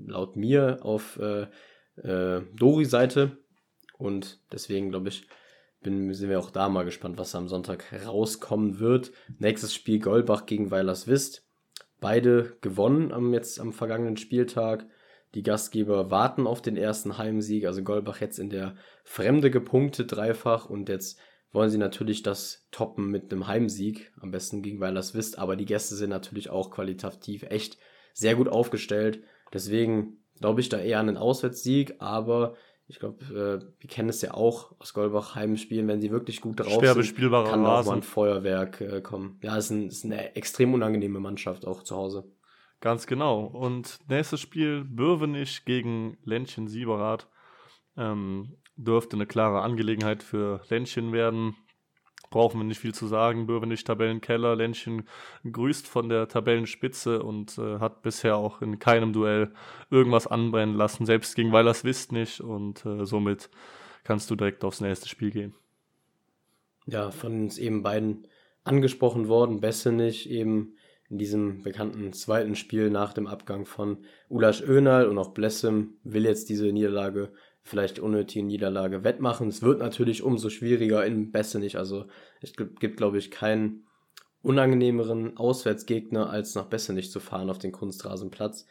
[0.05, 1.47] laut mir auf äh,
[2.03, 3.38] äh, Dori-Seite.
[3.97, 5.25] Und deswegen, glaube ich,
[5.81, 9.13] bin, sind wir auch da mal gespannt, was am Sonntag rauskommen wird.
[9.39, 11.47] Nächstes Spiel Goldbach gegen Weilers Wist.
[12.01, 14.86] Beide gewonnen am, jetzt am vergangenen Spieltag.
[15.36, 17.65] Die Gastgeber warten auf den ersten Heimsieg.
[17.65, 21.17] Also Goldbach jetzt in der Fremde gepunktet dreifach und jetzt
[21.52, 24.12] wollen sie natürlich das toppen mit einem Heimsieg.
[24.20, 25.38] Am besten gegen Weilers Wist.
[25.38, 27.78] Aber die Gäste sind natürlich auch qualitativ echt
[28.14, 29.24] sehr gut aufgestellt.
[29.54, 31.96] Deswegen glaube ich da eher an einen Auswärtssieg.
[32.00, 32.56] Aber
[32.88, 36.60] ich glaube, äh, wir kennen es ja auch aus Golbach Heimspielen, wenn sie wirklich gut
[36.60, 39.40] drauf Schwer sind, kann auch mal ein Feuerwerk äh, kommen.
[39.42, 42.30] Ja, es ist, ein, ist eine extrem unangenehme Mannschaft auch zu Hause.
[42.82, 43.46] Ganz genau.
[43.46, 47.28] Und nächstes Spiel Bürvenich gegen Ländchen Sieberath.
[47.96, 51.55] Ähm, dürfte eine klare Angelegenheit für Ländchen werden
[52.31, 53.45] brauchen wir nicht viel zu sagen.
[53.45, 55.07] Böwenich Tabellenkeller, Ländchen
[55.49, 59.53] grüßt von der Tabellenspitze und äh, hat bisher auch in keinem Duell
[59.91, 63.51] irgendwas anbrennen lassen, selbst gegen Weilers Wist nicht und äh, somit
[64.03, 65.53] kannst du direkt aufs nächste Spiel gehen.
[66.88, 68.27] Ja, von uns eben beiden
[68.63, 70.75] angesprochen worden, Bessenich eben
[71.10, 76.23] in diesem bekannten zweiten Spiel nach dem Abgang von Ulasch Önal und auch Blessem will
[76.23, 79.47] jetzt diese Niederlage vielleicht unnötige Niederlage wettmachen.
[79.47, 81.78] Es wird natürlich umso schwieriger in Bessenich.
[81.78, 82.06] Also
[82.41, 83.86] es gibt, glaube ich, keinen
[84.41, 88.65] unangenehmeren Auswärtsgegner, als nach Bessenich zu fahren auf den Kunstrasenplatz.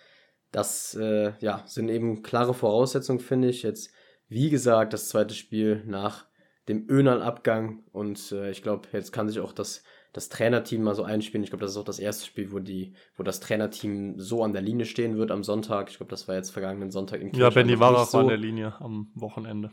[0.51, 3.63] Das äh, ja, sind eben klare Voraussetzungen, finde ich.
[3.63, 3.93] Jetzt,
[4.29, 6.27] wie gesagt, das zweite Spiel nach
[6.69, 7.85] dem Önal-Abgang.
[7.93, 11.45] Und äh, ich glaube, jetzt kann sich auch das das Trainerteam mal so einspielen.
[11.45, 14.53] Ich glaube, das ist auch das erste Spiel, wo die, wo das Trainerteam so an
[14.53, 15.91] der Linie stehen wird am Sonntag.
[15.91, 17.41] Ich glaube, das war jetzt vergangenen Sonntag in Kirch.
[17.41, 18.19] Ja, Benny war auch so.
[18.19, 19.71] an der Linie am Wochenende.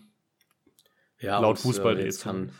[1.19, 2.51] Ja, laut und, Fußball äh, jetzt, kann,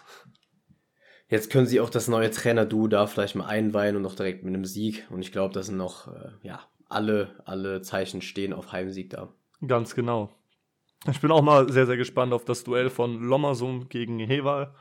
[1.29, 4.53] jetzt können sie auch das neue Trainer-Du da vielleicht mal einweihen und auch direkt mit
[4.53, 5.05] einem Sieg.
[5.11, 9.33] Und ich glaube, das sind noch, äh, ja, alle, alle Zeichen stehen auf Heimsieg da.
[9.65, 10.31] Ganz genau.
[11.09, 14.73] Ich bin auch mal sehr, sehr gespannt auf das Duell von Lommersum gegen Hewal.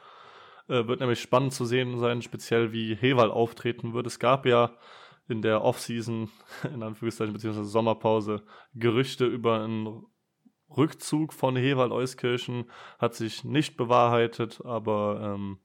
[0.69, 4.07] Äh, wird nämlich spannend zu sehen sein, speziell wie Hewal auftreten wird.
[4.07, 4.73] Es gab ja
[5.29, 6.31] in der Offseason,
[6.75, 8.43] in Anführungszeichen, beziehungsweise Sommerpause,
[8.75, 10.05] Gerüchte über einen
[10.77, 12.71] Rückzug von Hewald Euskirchen.
[12.99, 15.59] Hat sich nicht bewahrheitet, aber ähm,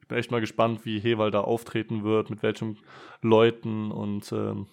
[0.00, 2.78] ich bin echt mal gespannt, wie Hewald da auftreten wird, mit welchen
[3.20, 4.68] Leuten und ähm,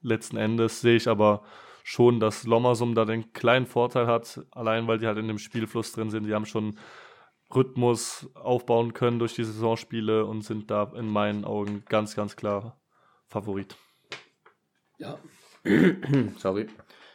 [0.00, 1.42] letzten Endes sehe ich aber
[1.84, 5.92] schon, dass Lommersum da den kleinen Vorteil hat, allein weil die halt in dem Spielfluss
[5.92, 6.24] drin sind.
[6.24, 6.78] Die haben schon
[7.54, 12.80] Rhythmus aufbauen können durch die Saisonspiele und sind da in meinen Augen ganz, ganz klar
[13.26, 13.76] Favorit.
[14.98, 15.18] Ja.
[16.38, 16.66] Sorry.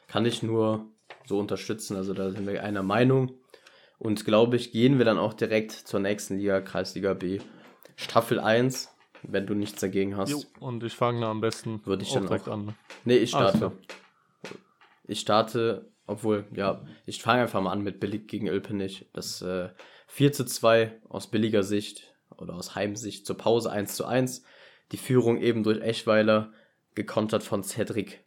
[0.07, 0.87] Kann ich nur
[1.25, 1.95] so unterstützen.
[1.95, 3.31] Also da sind wir einer Meinung.
[3.99, 7.39] Und glaube ich, gehen wir dann auch direkt zur nächsten Liga, Kreisliga B.
[7.95, 8.89] Staffel 1,
[9.23, 10.31] wenn du nichts dagegen hast.
[10.31, 12.75] Jo, und ich fange da am besten würde ich dann direkt auch, an.
[13.05, 13.71] Nee, ich starte.
[15.05, 19.09] Ich starte, obwohl, ja, ich fange einfach mal an mit Billig gegen Ilpenich.
[19.13, 19.69] Das äh,
[20.13, 24.43] 4 zu 2 aus billiger Sicht oder aus Heimsicht zur Pause 1 zu 1.
[24.91, 26.53] Die Führung eben durch Eschweiler,
[26.93, 28.23] gekontert von Cedric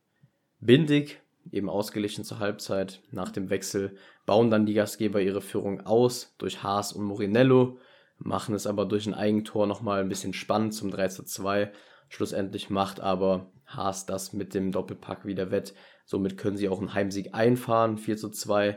[0.59, 1.21] Bindig,
[1.53, 3.03] eben ausgeglichen zur Halbzeit.
[3.13, 3.97] Nach dem Wechsel
[4.27, 7.79] bauen dann die Gastgeber ihre Führung aus durch Haas und Morinello,
[8.19, 11.71] machen es aber durch ein Eigentor nochmal ein bisschen spannend zum 3 zu 2.
[12.09, 15.73] Schlussendlich macht aber Haas das mit dem Doppelpack wieder wett.
[16.05, 18.77] Somit können sie auch einen Heimsieg einfahren, 4 zu 2.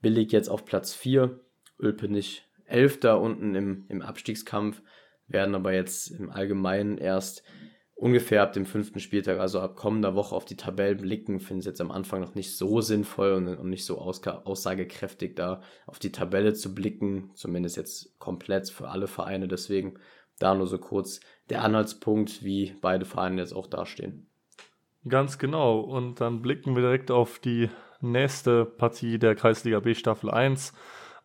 [0.00, 1.38] Billig jetzt auf Platz 4.
[1.78, 4.82] Ölpenich Elfter unten im, im Abstiegskampf,
[5.28, 7.42] werden aber jetzt im Allgemeinen erst
[7.94, 11.66] ungefähr ab dem fünften Spieltag, also ab kommender Woche auf die Tabellen blicken, finde ich
[11.66, 16.12] jetzt am Anfang noch nicht so sinnvoll und, und nicht so aussagekräftig, da auf die
[16.12, 19.48] Tabelle zu blicken, zumindest jetzt komplett für alle Vereine.
[19.48, 19.98] Deswegen
[20.38, 24.26] da nur so kurz der Anhaltspunkt, wie beide Vereine jetzt auch dastehen.
[25.08, 25.80] Ganz genau.
[25.80, 30.74] Und dann blicken wir direkt auf die nächste Partie der Kreisliga B Staffel 1.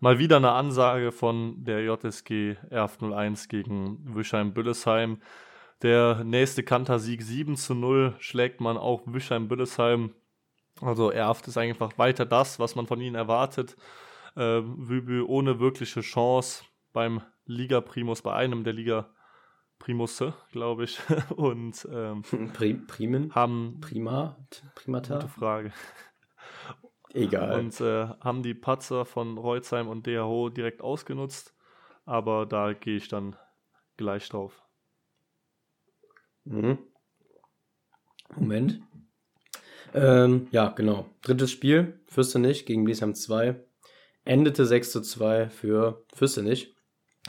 [0.03, 5.21] Mal wieder eine Ansage von der JSG Erft 01 gegen Wischheim-Büllesheim.
[5.83, 10.15] Der nächste Kantersieg 7 zu 0 schlägt man auch Wischheim-Büllesheim.
[10.81, 13.77] Also Erft ist einfach weiter das, was man von ihnen erwartet.
[14.35, 20.99] Äh, Wübü ohne wirkliche Chance beim Liga-Primus, bei einem der Liga-Primusse, glaube ich.
[21.35, 22.23] Und ähm,
[22.87, 23.35] Primen?
[23.35, 24.35] Haben Prima?
[24.73, 25.19] Primata?
[25.19, 25.71] Gute Frage.
[27.13, 27.59] Egal.
[27.59, 31.53] Und äh, haben die Patzer von Reutzheim und DHO direkt ausgenutzt.
[32.05, 33.35] Aber da gehe ich dann
[33.97, 34.61] gleich drauf.
[36.45, 36.79] Mhm.
[38.35, 38.81] Moment.
[39.93, 41.09] Ähm, ja, genau.
[41.21, 43.61] Drittes Spiel, Fürstenich gegen Bliesheim 2.
[44.23, 46.75] Endete 6 zu 2 für Fürstenich.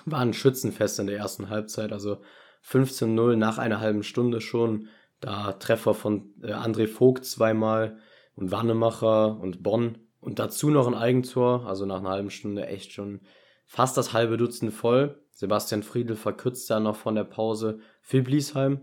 [0.05, 2.23] War ein Schützenfest in der ersten Halbzeit, also
[2.65, 4.89] 15-0 nach einer halben Stunde schon.
[5.21, 7.99] Da Treffer von äh, André Vogt zweimal
[8.35, 12.93] und Wannemacher und Bonn und dazu noch ein Eigentor, also nach einer halben Stunde echt
[12.93, 13.21] schon
[13.67, 15.21] fast das halbe Dutzend voll.
[15.31, 18.83] Sebastian Friedl verkürzt dann noch von der Pause für Bliesheim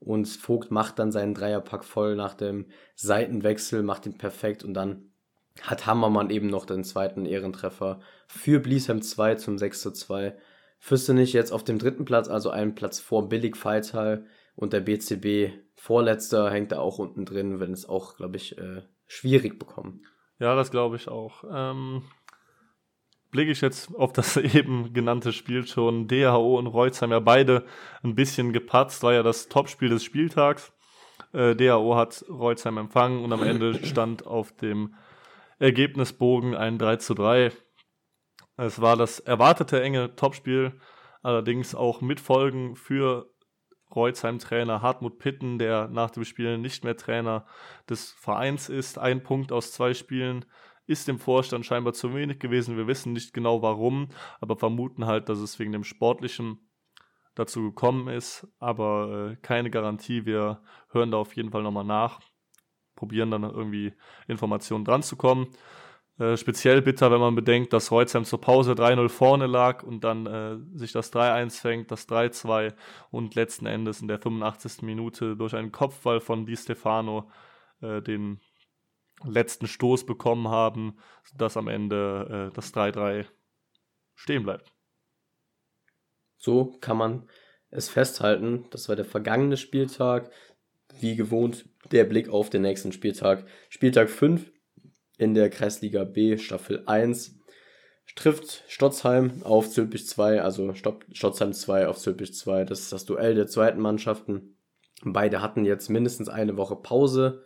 [0.00, 5.12] und Vogt macht dann seinen Dreierpack voll nach dem Seitenwechsel, macht ihn perfekt und dann
[5.60, 10.36] hat Hammermann eben noch den zweiten Ehrentreffer für Bliesheim 2 zum 6 zu 2.
[10.78, 15.52] Fürstenich jetzt auf dem dritten Platz, also einen Platz vor Billig Feital und der BCB
[15.74, 20.04] Vorletzter hängt da auch unten drin, wenn es auch, glaube ich, äh, schwierig bekommen.
[20.38, 21.44] Ja, das glaube ich auch.
[21.52, 22.02] Ähm,
[23.30, 26.06] blicke ich jetzt auf das eben genannte Spiel schon.
[26.06, 27.64] DHO und Reutz haben ja beide
[28.02, 30.72] ein bisschen gepatzt, war ja das Topspiel des Spieltags.
[31.32, 34.94] Äh, DHO hat Reutzheim empfangen und am Ende stand auf dem
[35.58, 37.52] Ergebnisbogen ein 3 zu 3.
[38.56, 40.78] Es war das erwartete enge Topspiel,
[41.22, 43.31] allerdings auch mit Folgen für
[43.94, 47.46] Reutzheim-Trainer Hartmut Pitten, der nach dem Spiel nicht mehr Trainer
[47.88, 48.98] des Vereins ist.
[48.98, 50.44] Ein Punkt aus zwei Spielen
[50.86, 52.76] ist dem Vorstand scheinbar zu wenig gewesen.
[52.76, 54.08] Wir wissen nicht genau warum,
[54.40, 56.68] aber vermuten halt, dass es wegen dem Sportlichen
[57.34, 58.46] dazu gekommen ist.
[58.58, 60.26] Aber äh, keine Garantie.
[60.26, 62.20] Wir hören da auf jeden Fall nochmal nach.
[62.94, 63.94] Probieren dann irgendwie
[64.28, 65.48] Informationen dran zu kommen.
[66.18, 70.26] Äh, speziell bitter, wenn man bedenkt, dass Reutzheim zur Pause 3-0 vorne lag und dann
[70.26, 72.74] äh, sich das 3-1 fängt, das 3-2
[73.10, 74.82] und letzten Endes in der 85.
[74.82, 77.30] Minute durch einen Kopfball von Di Stefano
[77.80, 78.40] äh, den
[79.24, 80.98] letzten Stoß bekommen haben,
[81.34, 83.26] dass am Ende äh, das 3-3
[84.14, 84.70] stehen bleibt.
[86.36, 87.28] So kann man
[87.70, 88.66] es festhalten.
[88.70, 90.30] Das war der vergangene Spieltag.
[91.00, 93.46] Wie gewohnt, der Blick auf den nächsten Spieltag.
[93.70, 94.51] Spieltag 5
[95.22, 97.38] in der Kreisliga B Staffel 1.
[98.16, 102.64] trifft Stotzheim auf Zülpich 2, also Stotzheim 2 auf Zülpich 2.
[102.64, 104.56] Das ist das Duell der zweiten Mannschaften.
[105.04, 107.44] Beide hatten jetzt mindestens eine Woche Pause,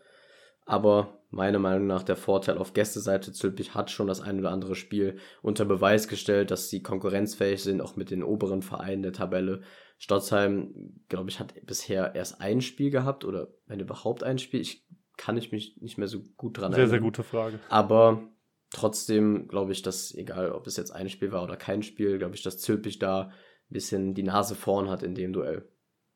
[0.65, 3.33] aber meiner Meinung nach der Vorteil auf Gästeseite.
[3.33, 7.83] Zülpich hat schon das ein oder andere Spiel unter Beweis gestellt, dass sie konkurrenzfähig sind,
[7.83, 9.61] auch mit den oberen Vereinen der Tabelle.
[9.99, 14.61] Stotzheim, glaube ich, hat bisher erst ein Spiel gehabt oder wenn überhaupt ein Spiel.
[14.61, 14.86] Ich
[15.17, 16.89] kann ich mich nicht mehr so gut dran sehr, erinnern.
[16.89, 17.59] Sehr, sehr gute Frage.
[17.69, 18.23] Aber
[18.71, 22.35] trotzdem glaube ich, dass, egal ob es jetzt ein Spiel war oder kein Spiel, glaube
[22.35, 23.33] ich, dass Zülpich da ein
[23.73, 25.69] bisschen die Nase vorn hat in dem Duell.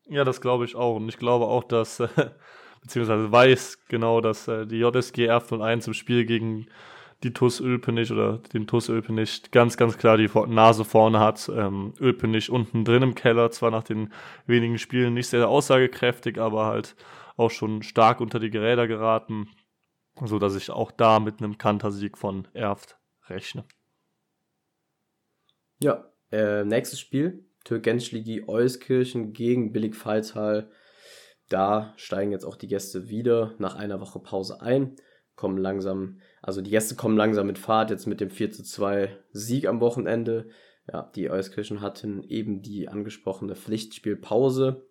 [0.08, 0.96] Ja, das glaube ich auch.
[0.96, 2.02] Und ich glaube auch, dass,
[2.82, 6.66] beziehungsweise weiß genau, dass äh, die JSG R01 im Spiel gegen
[7.22, 11.50] die TUS Ölpenich oder den TUS Ölpenich ganz, ganz klar die Nase vorne hat.
[11.54, 14.12] Ähm, Ölpenich unten drin im Keller, zwar nach den
[14.46, 16.96] wenigen Spielen nicht sehr aussagekräftig, aber halt
[17.40, 19.48] auch schon stark unter die Geräder geraten,
[20.24, 22.98] so dass ich auch da mit einem Kantersieg von Erft
[23.28, 23.64] rechne.
[25.80, 30.70] Ja, äh, nächstes Spiel, Türkenschligi Euskirchen gegen Billig Pfalzhal.
[31.48, 34.96] Da steigen jetzt auch die Gäste wieder nach einer Woche Pause ein,
[35.34, 39.16] kommen langsam, also die Gäste kommen langsam mit Fahrt, jetzt mit dem 4 zu 2
[39.32, 40.50] Sieg am Wochenende.
[40.92, 44.89] Ja, die Euskirchen hatten eben die angesprochene Pflichtspielpause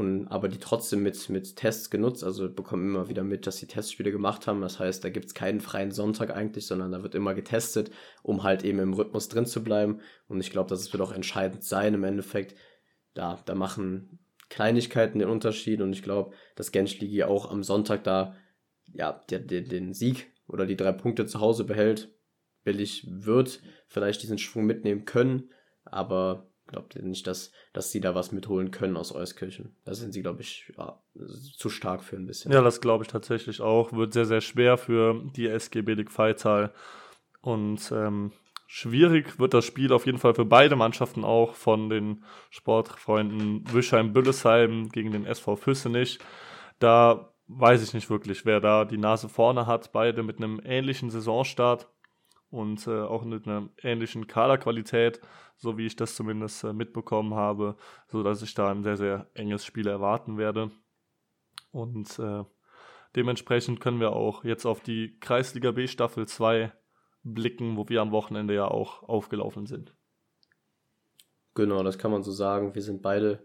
[0.00, 3.66] und aber die trotzdem mit, mit Tests genutzt, also bekommen immer wieder mit, dass sie
[3.66, 4.62] Testspiele gemacht haben.
[4.62, 7.90] Das heißt, da gibt es keinen freien Sonntag eigentlich, sondern da wird immer getestet,
[8.22, 10.00] um halt eben im Rhythmus drin zu bleiben.
[10.26, 12.54] Und ich glaube, das wird auch entscheidend sein im Endeffekt.
[13.12, 18.34] Da, da machen Kleinigkeiten den Unterschied und ich glaube, dass Genschligi auch am Sonntag da
[18.94, 22.10] ja, der, der, den Sieg oder die drei Punkte zu Hause behält.
[22.64, 25.50] Billig wird vielleicht diesen Schwung mitnehmen können,
[25.84, 29.76] aber glaubt ihr nicht, dass, dass sie da was mitholen können aus Euskirchen.
[29.84, 30.98] Da sind sie, glaube ich, ja,
[31.56, 32.52] zu stark für ein bisschen.
[32.52, 33.92] Ja, das glaube ich tatsächlich auch.
[33.92, 36.72] Wird sehr, sehr schwer für die SG Bedig Feital.
[37.42, 38.32] Und ähm,
[38.66, 44.88] schwierig wird das Spiel auf jeden Fall für beide Mannschaften auch von den Sportfreunden Wischheim-Büllesheim
[44.90, 46.18] gegen den SV Füssenich.
[46.78, 49.92] Da weiß ich nicht wirklich, wer da die Nase vorne hat.
[49.92, 51.88] Beide mit einem ähnlichen Saisonstart
[52.50, 55.20] und äh, auch mit einer ähnlichen Kaderqualität,
[55.56, 57.76] so wie ich das zumindest äh, mitbekommen habe,
[58.08, 60.70] so dass ich da ein sehr, sehr enges Spiel erwarten werde.
[61.70, 62.44] Und äh,
[63.14, 66.72] dementsprechend können wir auch jetzt auf die Kreisliga B Staffel 2
[67.22, 69.94] blicken, wo wir am Wochenende ja auch aufgelaufen sind.
[71.54, 72.74] Genau, das kann man so sagen.
[72.74, 73.42] Wir sind beide,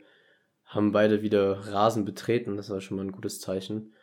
[0.64, 2.56] haben beide wieder Rasen betreten.
[2.56, 3.94] Das war schon mal ein gutes Zeichen.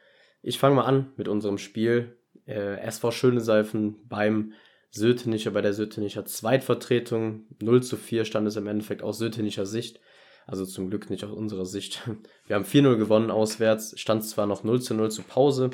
[0.42, 2.18] Ich fange mal an mit unserem Spiel.
[2.46, 4.52] Äh, SV Schöne Seifen beim
[4.94, 7.46] Sötenicher bei der Sötenicher Zweitvertretung.
[7.60, 10.00] 0 zu 4 stand es im Endeffekt aus Sötenicher Sicht.
[10.46, 12.02] Also zum Glück nicht aus unserer Sicht.
[12.46, 15.70] Wir haben 4-0 gewonnen auswärts, stand zwar noch 0 zu 0 zu Pause.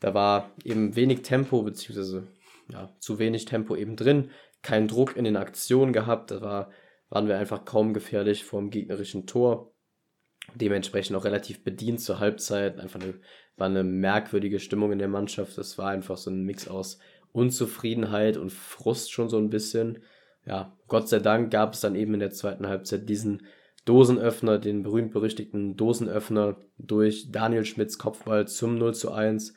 [0.00, 2.26] Da war eben wenig Tempo, beziehungsweise
[2.70, 4.30] ja, zu wenig Tempo eben drin.
[4.60, 6.30] Kein Druck in den Aktionen gehabt.
[6.30, 6.70] Da war,
[7.08, 9.72] waren wir einfach kaum gefährlich vor dem gegnerischen Tor.
[10.54, 12.78] Dementsprechend auch relativ bedient zur Halbzeit.
[12.80, 13.14] Einfach eine,
[13.56, 15.56] war eine merkwürdige Stimmung in der Mannschaft.
[15.56, 16.98] Das war einfach so ein Mix aus
[17.32, 19.98] Unzufriedenheit und Frust schon so ein bisschen.
[20.44, 23.46] Ja, Gott sei Dank gab es dann eben in der zweiten Halbzeit diesen
[23.84, 29.54] Dosenöffner, den berühmt-berüchtigten Dosenöffner durch Daniel Schmidts Kopfball zum 0 zu 1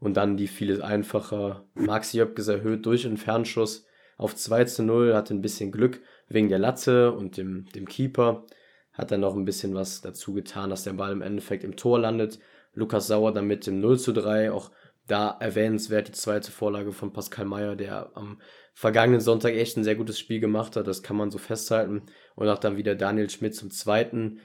[0.00, 3.86] und dann die viel einfacher Maxi Jöpkes erhöht durch einen Fernschuss
[4.16, 8.44] auf 2 zu 0, hatte ein bisschen Glück wegen der Latte und dem, dem Keeper,
[8.92, 12.00] hat dann noch ein bisschen was dazu getan, dass der Ball im Endeffekt im Tor
[12.00, 12.40] landet.
[12.74, 14.72] Lukas Sauer dann mit dem 0 zu 3 auch
[15.08, 18.40] da erwähnenswert die zweite Vorlage von Pascal Meyer, der am
[18.74, 20.86] vergangenen Sonntag echt ein sehr gutes Spiel gemacht hat.
[20.86, 22.02] Das kann man so festhalten.
[22.36, 24.38] Und auch dann wieder Daniel Schmidt zum zweiten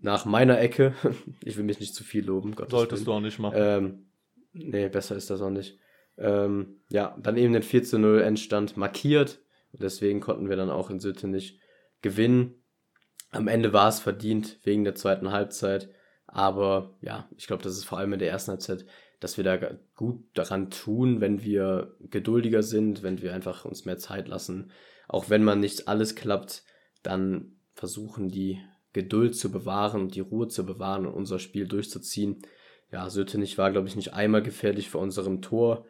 [0.00, 0.94] nach meiner Ecke.
[1.44, 2.56] ich will mich nicht zu viel loben.
[2.56, 3.04] Gottes Solltest Willen.
[3.04, 3.56] du auch nicht machen.
[3.56, 4.06] Ähm,
[4.52, 5.78] nee, besser ist das auch nicht.
[6.18, 9.40] Ähm, ja, dann eben den 4 zu 0 Endstand markiert.
[9.72, 11.60] Deswegen konnten wir dann auch in Sütte nicht
[12.00, 12.54] gewinnen.
[13.30, 15.90] Am Ende war es verdient wegen der zweiten Halbzeit.
[16.26, 18.86] Aber ja, ich glaube, das ist vor allem in der ersten Halbzeit
[19.26, 19.58] dass wir da
[19.96, 24.70] gut daran tun, wenn wir geduldiger sind, wenn wir einfach uns mehr Zeit lassen.
[25.08, 26.62] Auch wenn man nicht alles klappt,
[27.02, 28.60] dann versuchen die
[28.92, 32.38] Geduld zu bewahren die Ruhe zu bewahren und unser Spiel durchzuziehen.
[32.92, 35.86] Ja, Sötenich war, glaube ich, nicht einmal gefährlich vor unserem Tor.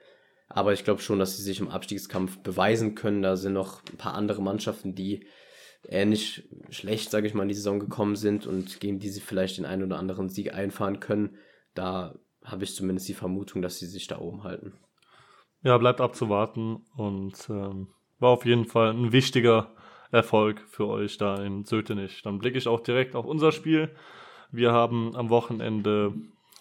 [0.48, 3.20] Aber ich glaube schon, dass sie sich im Abstiegskampf beweisen können.
[3.20, 5.26] Da sind noch ein paar andere Mannschaften, die
[5.86, 9.58] ähnlich schlecht, sage ich mal, in die Saison gekommen sind und gegen die sie vielleicht
[9.58, 11.36] den einen oder anderen Sieg einfahren können.
[11.74, 14.72] Da habe ich zumindest die Vermutung, dass sie sich da oben halten.
[15.62, 17.88] Ja, bleibt abzuwarten und ähm,
[18.18, 19.74] war auf jeden Fall ein wichtiger
[20.10, 22.22] Erfolg für euch da in Sötenich.
[22.22, 23.94] Dann blicke ich auch direkt auf unser Spiel.
[24.50, 26.14] Wir haben am Wochenende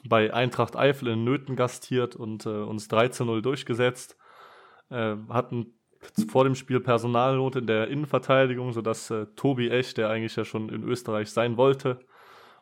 [0.07, 4.17] bei Eintracht Eifel in Nöten gastiert und äh, uns 3 zu 0 durchgesetzt.
[4.89, 5.73] Äh, hatten
[6.29, 10.69] vor dem Spiel Personalnot in der Innenverteidigung, sodass äh, Tobi Echt, der eigentlich ja schon
[10.69, 11.99] in Österreich sein wollte,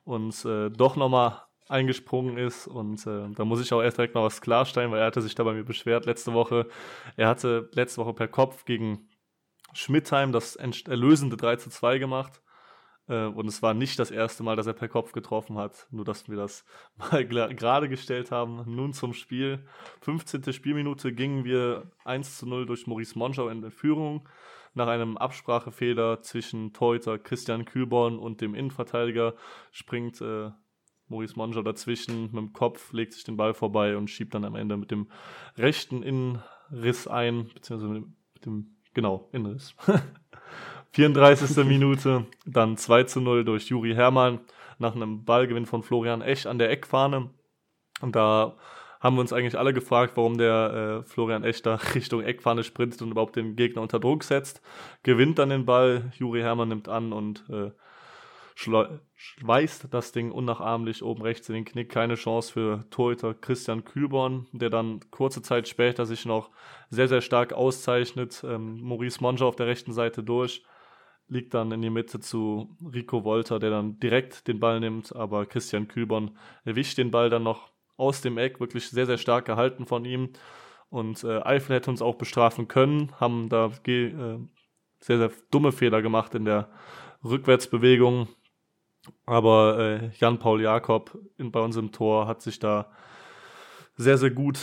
[0.04, 2.68] uns äh, doch nochmal eingesprungen ist.
[2.68, 5.36] Und äh, da muss ich auch erst direkt noch was klarstellen, weil er hatte sich
[5.36, 6.68] da bei mir beschwert letzte Woche.
[7.18, 9.08] Er hatte letzte Woche per Kopf gegen
[9.74, 12.42] Schmidtheim das erlösende 3 zu 2 gemacht.
[13.08, 15.88] Äh, und es war nicht das erste Mal, dass er per Kopf getroffen hat.
[15.92, 18.64] Nur, dass wir das mal gerade gestellt haben.
[18.66, 19.66] Nun zum Spiel.
[20.02, 20.54] 15.
[20.54, 24.28] Spielminute gingen wir 1 zu 0 durch Maurice Monschau in der Führung.
[24.76, 29.36] Nach einem Absprachefehler zwischen Teuter Christian Kühlborn und dem Innenverteidiger
[29.72, 30.50] springt äh,
[31.14, 34.56] Maurice Monschau dazwischen mit dem Kopf, legt sich den Ball vorbei und schiebt dann am
[34.56, 35.08] Ende mit dem
[35.58, 39.76] rechten Innenriss ein, beziehungsweise mit dem, genau, Innenriss.
[40.92, 41.66] 34.
[41.66, 44.40] Minute, dann 2 zu 0 durch Juri Hermann
[44.80, 47.30] nach einem Ballgewinn von Florian Esch an der Eckfahne.
[48.02, 48.56] Und da
[49.00, 53.02] haben wir uns eigentlich alle gefragt, warum der äh, Florian Esch da Richtung Eckfahne sprintet
[53.02, 54.62] und überhaupt den Gegner unter Druck setzt.
[55.04, 57.72] Gewinnt dann den Ball, Juri Hermann nimmt an und äh,
[58.56, 61.90] schweißt das Ding unnachahmlich oben rechts in den Knick.
[61.90, 66.52] Keine Chance für Torhüter Christian Kühlborn, der dann kurze Zeit später sich noch
[66.90, 68.44] sehr, sehr stark auszeichnet.
[68.48, 70.64] Ähm, Maurice Monge auf der rechten Seite durch
[71.28, 75.46] liegt dann in die Mitte zu Rico Wolter, der dann direkt den Ball nimmt, aber
[75.46, 79.86] Christian Kühlborn erwischt den Ball dann noch aus dem Eck, wirklich sehr, sehr stark gehalten
[79.86, 80.30] von ihm.
[80.90, 84.38] Und äh, Eifel hätte uns auch bestrafen können, haben da äh,
[85.00, 86.70] sehr, sehr dumme Fehler gemacht in der
[87.24, 88.28] Rückwärtsbewegung.
[89.26, 92.92] Aber äh, Jan-Paul Jakob in, bei uns im Tor hat sich da
[93.96, 94.60] sehr, sehr gut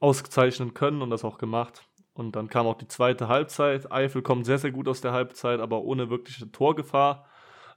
[0.00, 1.84] ausgezeichnen können und das auch gemacht.
[2.12, 3.92] Und dann kam auch die zweite Halbzeit.
[3.92, 7.26] Eifel kommt sehr, sehr gut aus der Halbzeit, aber ohne wirkliche Torgefahr.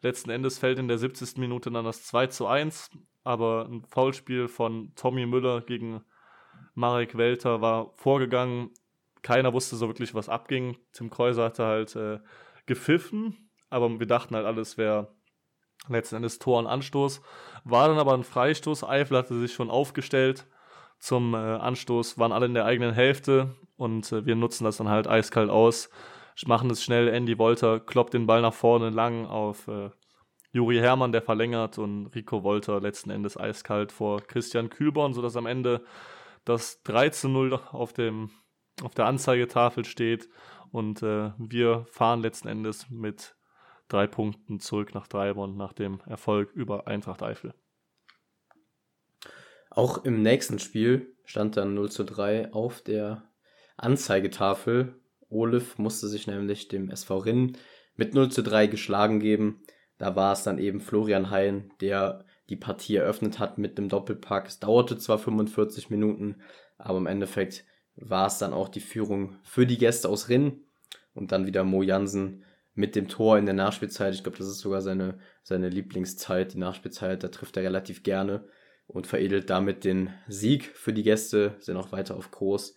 [0.02, 1.38] Letzten Endes fällt in der 70.
[1.38, 2.90] Minute dann das 2 zu 1.
[3.24, 6.02] Aber ein Foulspiel von Tommy Müller gegen
[6.74, 8.72] Marek Welter war vorgegangen.
[9.22, 10.78] Keiner wusste so wirklich, was abging.
[10.94, 12.20] Tim Kreuser hatte halt äh,
[12.66, 15.14] gepfiffen, aber wir dachten halt, alles wäre
[15.88, 17.22] letzten Endes Tor und Anstoß.
[17.64, 18.84] War dann aber ein Freistoß.
[18.84, 20.48] Eifel hatte sich schon aufgestellt
[21.00, 24.90] zum äh, Anstoß, waren alle in der eigenen Hälfte und äh, wir nutzen das dann
[24.90, 25.90] halt eiskalt aus,
[26.46, 27.08] machen es schnell.
[27.08, 29.90] Andy Wolter kloppt den Ball nach vorne lang auf äh,
[30.54, 35.48] Juri Hermann, der verlängert und Rico Wolter letzten Endes eiskalt vor Christian Kühlborn, sodass am
[35.48, 35.84] Ende
[36.46, 38.30] das 3 zu 0 auf, dem,
[38.84, 40.30] auf der Anzeigetafel steht
[40.72, 43.36] und äh, wir fahren letzten Endes mit
[43.92, 47.54] drei Punkten zurück nach Dreibond nach dem Erfolg über Eintracht Eifel.
[49.70, 53.24] Auch im nächsten Spiel stand dann 0 zu 3 auf der
[53.78, 55.00] Anzeigetafel.
[55.30, 57.58] Olif musste sich nämlich dem SV Rinn
[57.96, 59.64] mit 0 zu 3 geschlagen geben.
[59.98, 64.48] Da war es dann eben Florian Hein, der die Partie eröffnet hat mit einem Doppelpack.
[64.48, 66.42] Es dauerte zwar 45 Minuten,
[66.78, 67.64] aber im Endeffekt
[67.96, 70.66] war es dann auch die Führung für die Gäste aus Rinn.
[71.14, 72.44] Und dann wieder Mo Jansen
[72.82, 74.16] mit dem Tor in der Nachspielzeit.
[74.16, 77.24] Ich glaube, das ist sogar seine, seine Lieblingszeit, die Nachspielzeit.
[77.24, 78.44] Da trifft er relativ gerne
[78.88, 81.56] und veredelt damit den Sieg für die Gäste.
[81.60, 82.76] Sind auch weiter auf Groß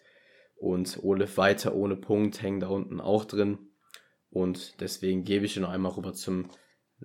[0.57, 3.59] und Olef weiter ohne Punkt, hängen da unten auch drin.
[4.29, 6.51] Und deswegen gebe ich ihn noch einmal rüber zum,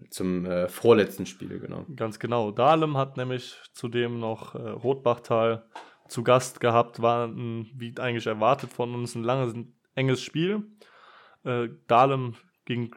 [0.10, 1.86] zum äh, vorletzten Spiel, genau.
[1.96, 2.52] Ganz genau.
[2.52, 5.70] Dahlem hat nämlich zudem noch äh, Rotbachtal
[6.10, 9.56] zu Gast gehabt, war ein, wie eigentlich erwartet von uns ein langes,
[9.96, 10.64] enges Spiel.
[11.46, 12.36] Äh, Dahlem
[12.70, 12.96] ging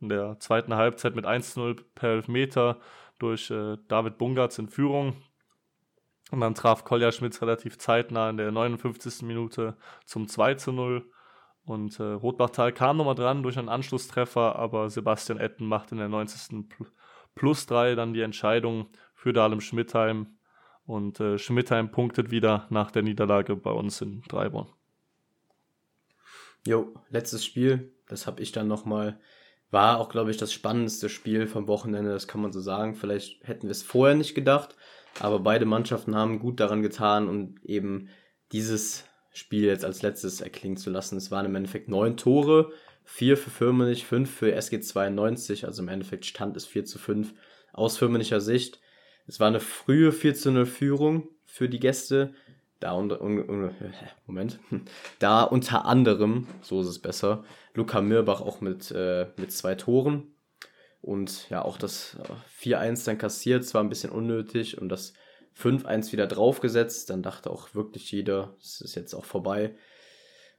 [0.00, 2.80] in der zweiten Halbzeit mit 1-0 per Elfmeter
[3.18, 5.16] durch äh, David Bungartz in Führung.
[6.30, 9.22] Und dann traf Kolja Schmitz relativ zeitnah in der 59.
[9.22, 11.10] Minute zum 2 zu 0.
[11.64, 16.08] Und äh, Rotbachtal kam nochmal dran durch einen Anschlusstreffer, aber Sebastian Etten macht in der
[16.08, 16.66] 90.
[17.34, 20.38] plus 3 dann die Entscheidung für Dahlem Schmidtheim.
[20.84, 24.68] Und äh, Schmidtheim punktet wieder nach der Niederlage bei uns in Dreiborn.
[26.68, 29.18] Jo, letztes Spiel, das habe ich dann nochmal,
[29.70, 32.94] war auch, glaube ich, das spannendste Spiel vom Wochenende, das kann man so sagen.
[32.94, 34.76] Vielleicht hätten wir es vorher nicht gedacht,
[35.18, 38.10] aber beide Mannschaften haben gut daran getan und eben
[38.52, 41.16] dieses Spiel jetzt als letztes erklingen zu lassen.
[41.16, 42.70] Es waren im Endeffekt neun Tore,
[43.02, 47.32] vier für Firmenich, fünf für SG 92, also im Endeffekt stand es 4 zu 5
[47.72, 48.78] aus firmenicher Sicht.
[49.26, 52.34] Es war eine frühe 4 zu 0 Führung für die Gäste.
[52.80, 53.74] Da unter, un, un,
[54.26, 54.60] Moment,
[55.18, 60.34] da unter anderem, so ist es besser, Luca Mirbach auch mit, äh, mit zwei Toren.
[61.00, 62.16] Und ja, auch das
[62.60, 65.12] 4-1 dann kassiert, zwar ein bisschen unnötig und das
[65.60, 67.10] 5-1 wieder draufgesetzt.
[67.10, 69.74] Dann dachte auch wirklich jeder, es ist jetzt auch vorbei.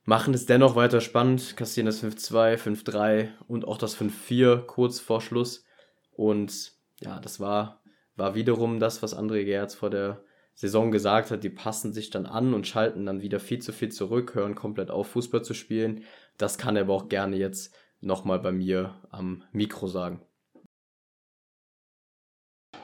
[0.05, 5.21] Machen es dennoch weiter spannend, kassieren das 5-2, 5-3 und auch das 5-4 kurz vor
[5.21, 5.65] Schluss.
[6.11, 7.81] Und ja, das war,
[8.15, 10.23] war wiederum das, was André Gerz vor der
[10.59, 13.93] Saison gesagt hat, die passen sich dann an und schalten dann wieder viel zu viel
[13.93, 16.03] zurück, hören komplett auf, Fußball zu spielen.
[16.37, 20.19] Das kann er aber auch gerne jetzt nochmal bei mir am Mikro sagen.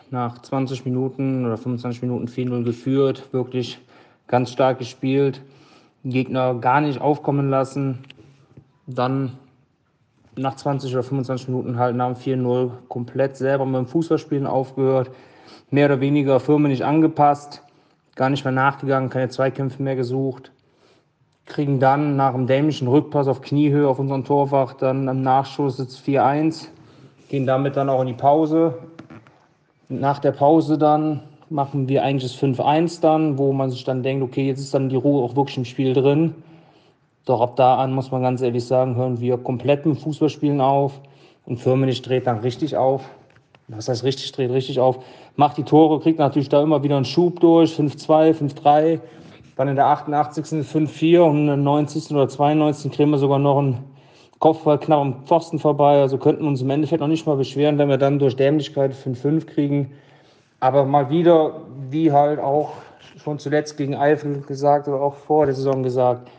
[0.10, 3.80] Nach 20 Minuten oder 25 Minuten 4-0 geführt, wirklich
[4.28, 5.42] ganz stark gespielt,
[6.06, 8.06] Gegner gar nicht aufkommen lassen.
[8.88, 9.38] Dann
[10.38, 15.12] nach 20 oder 25 Minuten halt nach dem 4-0 komplett selber mit dem Fußballspielen aufgehört,
[15.72, 17.62] mehr oder weniger firmlich angepasst,
[18.16, 20.52] gar nicht mehr nachgegangen, keine Zweikämpfe mehr gesucht.
[21.46, 26.06] Kriegen dann nach einem dämlichen Rückpass auf Kniehöhe auf unseren Torwach dann am Nachschuss jetzt
[26.06, 26.70] 4-1,
[27.30, 28.80] gehen damit dann auch in die Pause.
[29.90, 34.24] Nach der Pause dann machen wir eigentlich das 5-1 dann, wo man sich dann denkt,
[34.24, 36.34] okay, jetzt ist dann die Ruhe auch wirklich im Spiel drin.
[37.26, 41.00] Doch ab da an muss man ganz ehrlich sagen, hören wir komplett mit Fußballspielen auf
[41.46, 43.04] und Firmenich dreht dann richtig auf.
[43.68, 45.04] Was heißt richtig, dreht richtig auf,
[45.36, 49.00] macht die Tore, kriegt natürlich da immer wieder einen Schub durch, 5-2, 5-3,
[49.56, 50.46] dann in der 88.
[50.46, 52.12] 5-4 und in der 90.
[52.12, 52.92] oder 92.
[52.92, 53.84] kriegen wir sogar noch einen
[54.40, 56.02] Kopfball knapp am Pfosten vorbei.
[56.02, 58.94] Also könnten wir uns im Endeffekt noch nicht mal beschweren, wenn wir dann durch Dämlichkeit
[58.94, 59.92] 5-5 kriegen.
[60.60, 62.74] Aber mal wieder, wie halt auch
[63.18, 66.30] schon zuletzt gegen Eifel gesagt oder auch vor der Saison gesagt,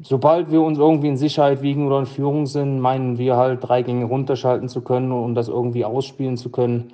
[0.00, 3.82] sobald wir uns irgendwie in Sicherheit wiegen oder in Führung sind, meinen wir halt drei
[3.82, 6.92] Gänge runterschalten zu können und das irgendwie ausspielen zu können.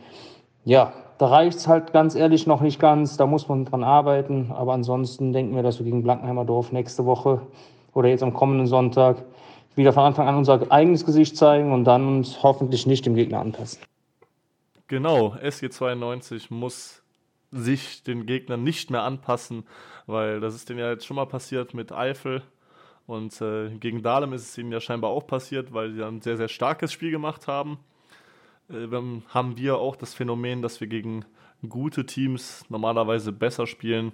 [0.65, 3.17] Ja, da reicht es halt ganz ehrlich noch nicht ganz.
[3.17, 4.51] Da muss man dran arbeiten.
[4.53, 7.43] Aber ansonsten denken wir, dass wir gegen Blankenheimer Dorf nächste Woche
[7.95, 9.25] oder jetzt am kommenden Sonntag
[9.75, 13.41] wieder von Anfang an unser eigenes Gesicht zeigen und dann uns hoffentlich nicht dem Gegner
[13.41, 13.81] anpassen.
[14.89, 17.03] Genau, SG92 muss
[17.51, 19.65] sich den Gegnern nicht mehr anpassen,
[20.07, 22.43] weil das ist denen ja jetzt schon mal passiert mit Eifel.
[23.07, 26.37] Und äh, gegen Dahlem ist es ihnen ja scheinbar auch passiert, weil sie ein sehr,
[26.37, 27.79] sehr starkes Spiel gemacht haben.
[28.71, 28.89] Äh,
[29.29, 31.25] haben wir auch das Phänomen, dass wir gegen
[31.69, 34.13] gute Teams normalerweise besser spielen.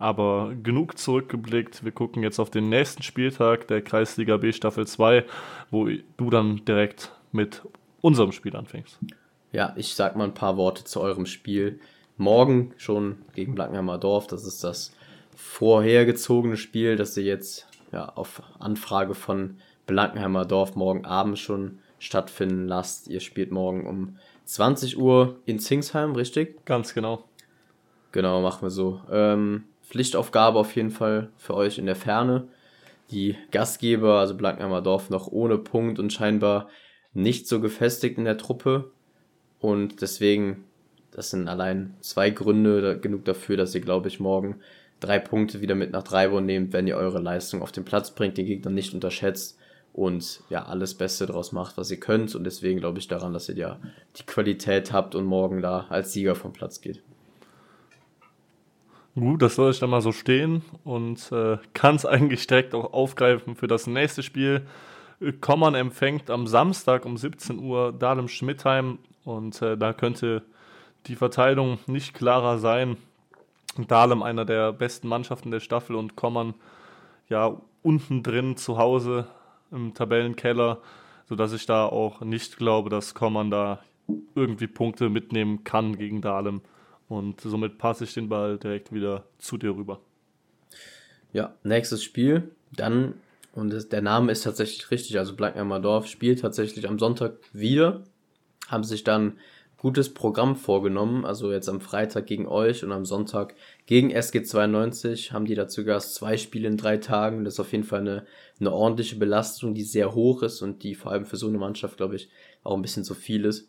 [0.00, 1.84] Aber genug zurückgeblickt.
[1.84, 5.24] Wir gucken jetzt auf den nächsten Spieltag der Kreisliga B Staffel 2,
[5.72, 7.62] wo du dann direkt mit
[8.00, 9.00] unserem Spiel anfängst.
[9.50, 11.80] Ja, ich sag mal ein paar Worte zu eurem Spiel.
[12.16, 14.28] Morgen schon gegen Blankenheimer Dorf.
[14.28, 14.94] Das ist das
[15.34, 22.68] vorhergezogene Spiel, das ihr jetzt ja, auf Anfrage von Blankenheimer Dorf morgen Abend schon stattfinden
[22.68, 23.08] lasst.
[23.08, 26.64] Ihr spielt morgen um 20 Uhr in Zingsheim, richtig?
[26.64, 27.24] Ganz genau.
[28.12, 29.00] Genau, machen wir so.
[29.10, 32.48] Ähm, Pflichtaufgabe auf jeden Fall für euch in der Ferne.
[33.10, 36.68] Die Gastgeber, also Blankenheimer Dorf, noch ohne Punkt und scheinbar
[37.14, 38.90] nicht so gefestigt in der Truppe.
[39.60, 40.64] Und deswegen,
[41.10, 44.60] das sind allein zwei Gründe genug dafür, dass ihr, glaube ich, morgen
[45.00, 48.36] drei Punkte wieder mit nach Dreiborn nehmt, wenn ihr eure Leistung auf den Platz bringt,
[48.38, 49.58] den Gegner nicht unterschätzt
[49.92, 52.34] und ja, alles Beste draus macht, was ihr könnt.
[52.34, 53.78] Und deswegen glaube ich daran, dass ihr ja
[54.16, 57.02] die Qualität habt und morgen da als Sieger vom Platz geht.
[59.14, 62.92] Gut, das soll ich dann mal so stehen und äh, kann es eigentlich direkt auch
[62.92, 64.62] aufgreifen für das nächste Spiel.
[65.40, 70.44] Kommern empfängt am Samstag um 17 Uhr Dahlem Schmidtheim und äh, da könnte
[71.06, 72.96] die Verteilung nicht klarer sein.
[73.86, 76.54] Dahlem einer der besten Mannschaften der Staffel und Kommern
[77.28, 79.26] ja unten drin zu Hause
[79.70, 80.80] im Tabellenkeller,
[81.28, 83.80] sodass ich da auch nicht glaube, dass Kommern da
[84.34, 86.62] irgendwie Punkte mitnehmen kann gegen Dahlem.
[87.08, 90.00] Und somit passe ich den Ball direkt wieder zu dir rüber.
[91.32, 92.50] Ja, nächstes Spiel.
[92.72, 93.14] Dann,
[93.52, 98.04] und der Name ist tatsächlich richtig, also Blankenheimer Dorf spielt tatsächlich am Sonntag wieder.
[98.68, 99.38] Haben sich dann
[99.78, 101.24] gutes Programm vorgenommen.
[101.24, 103.54] Also jetzt am Freitag gegen euch und am Sonntag
[103.86, 107.44] gegen SG92 haben die dazu Gast zwei Spiele in drei Tagen.
[107.44, 108.26] Das ist auf jeden Fall eine,
[108.60, 111.96] eine ordentliche Belastung, die sehr hoch ist und die vor allem für so eine Mannschaft,
[111.96, 112.28] glaube ich,
[112.64, 113.68] auch ein bisschen zu viel ist.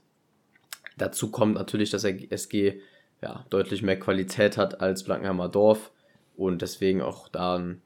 [0.97, 2.81] Dazu kommt natürlich, dass SG
[3.21, 5.91] ja, deutlich mehr Qualität hat als Blankenheimer Dorf
[6.35, 7.81] und deswegen auch da ein,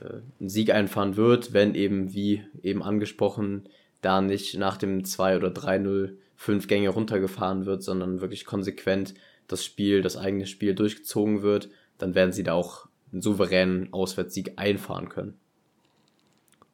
[0.00, 3.68] äh, ein Sieg einfahren wird, wenn eben, wie eben angesprochen,
[4.02, 9.14] da nicht nach dem 2 oder 3-0 fünf Gänge runtergefahren wird, sondern wirklich konsequent
[9.46, 11.68] das Spiel, das eigene Spiel durchgezogen wird,
[11.98, 15.38] dann werden sie da auch einen souveränen Auswärtssieg einfahren können.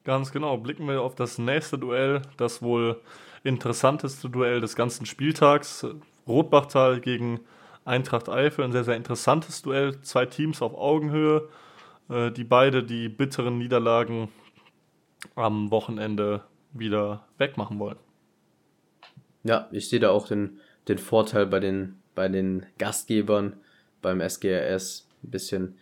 [0.04, 0.56] Ganz genau.
[0.56, 3.00] Blicken wir auf das nächste Duell, das wohl
[3.44, 5.86] interessanteste Duell des ganzen Spieltags.
[6.26, 7.40] Rotbachtal gegen
[7.84, 10.00] Eintracht Eifel, ein sehr, sehr interessantes Duell.
[10.02, 11.48] Zwei Teams auf Augenhöhe,
[12.08, 14.28] äh, die beide die bitteren Niederlagen
[15.34, 17.98] am Wochenende wieder wegmachen wollen.
[19.44, 23.56] Ja, ich sehe da auch den, den Vorteil bei den, bei den Gastgebern
[24.02, 25.08] beim SGRS.
[25.22, 25.78] Ein bisschen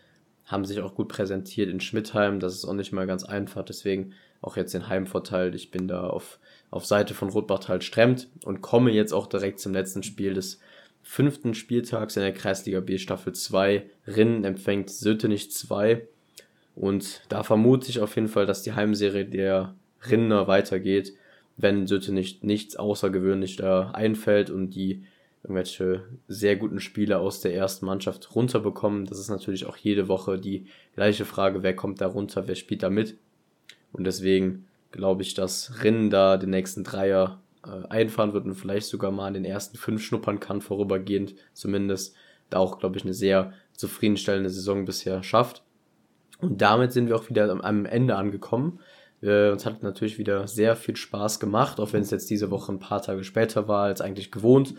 [0.46, 2.40] haben sich auch gut präsentiert in Schmidtheim.
[2.40, 3.64] Das ist auch nicht mal ganz einfach.
[3.64, 5.54] Deswegen auch jetzt den Heimvorteil.
[5.54, 6.38] Ich bin da auf,
[6.70, 10.60] auf Seite von Rotbachtal Stremmt und komme jetzt auch direkt zum letzten Spiel des
[11.02, 13.88] fünften Spieltags in der Kreisliga B Staffel 2.
[14.06, 16.06] Rinnen empfängt Sötenich 2.
[16.74, 19.74] Und da vermute ich auf jeden Fall, dass die Heimserie der
[20.08, 21.14] Rinner weitergeht,
[21.58, 25.04] wenn Sötenich nichts außergewöhnlich da einfällt und die
[25.42, 29.04] irgendwelche sehr guten Spieler aus der ersten Mannschaft runterbekommen.
[29.06, 32.82] Das ist natürlich auch jede Woche die gleiche Frage, wer kommt da runter, wer spielt
[32.82, 33.16] da mit.
[33.92, 38.86] Und deswegen glaube ich, dass Rinnen da den nächsten Dreier äh, einfahren wird und vielleicht
[38.86, 42.14] sogar mal in den ersten fünf schnuppern kann, vorübergehend zumindest.
[42.50, 45.62] Da auch, glaube ich, eine sehr zufriedenstellende Saison bisher schafft.
[46.40, 48.80] Und damit sind wir auch wieder am Ende angekommen.
[49.22, 52.72] Äh, uns hat natürlich wieder sehr viel Spaß gemacht, auch wenn es jetzt diese Woche
[52.72, 54.74] ein paar Tage später war als eigentlich gewohnt.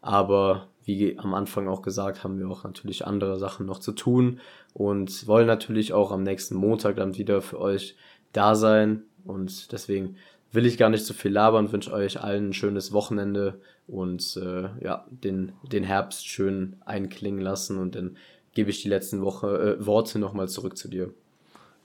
[0.00, 4.40] Aber wie am Anfang auch gesagt, haben wir auch natürlich andere Sachen noch zu tun
[4.72, 7.96] und wollen natürlich auch am nächsten Montag dann wieder für euch
[8.32, 9.02] da sein.
[9.24, 10.16] Und deswegen
[10.52, 14.68] will ich gar nicht so viel labern, wünsche euch allen ein schönes Wochenende und äh,
[14.82, 18.16] ja, den, den Herbst schön einklingen lassen und dann
[18.52, 21.12] gebe ich die letzten Woche, äh, Worte nochmal zurück zu dir.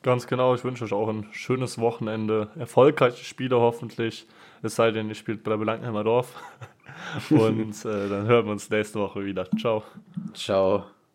[0.05, 4.27] Ganz genau, ich wünsche euch auch ein schönes Wochenende, erfolgreiche Spiele hoffentlich,
[4.61, 6.31] es sei denn, ihr spielt bei Blankenheimer Dorf.
[7.31, 9.49] Und äh, dann hören wir uns nächste Woche wieder.
[9.57, 9.81] Ciao.
[10.35, 10.85] Ciao.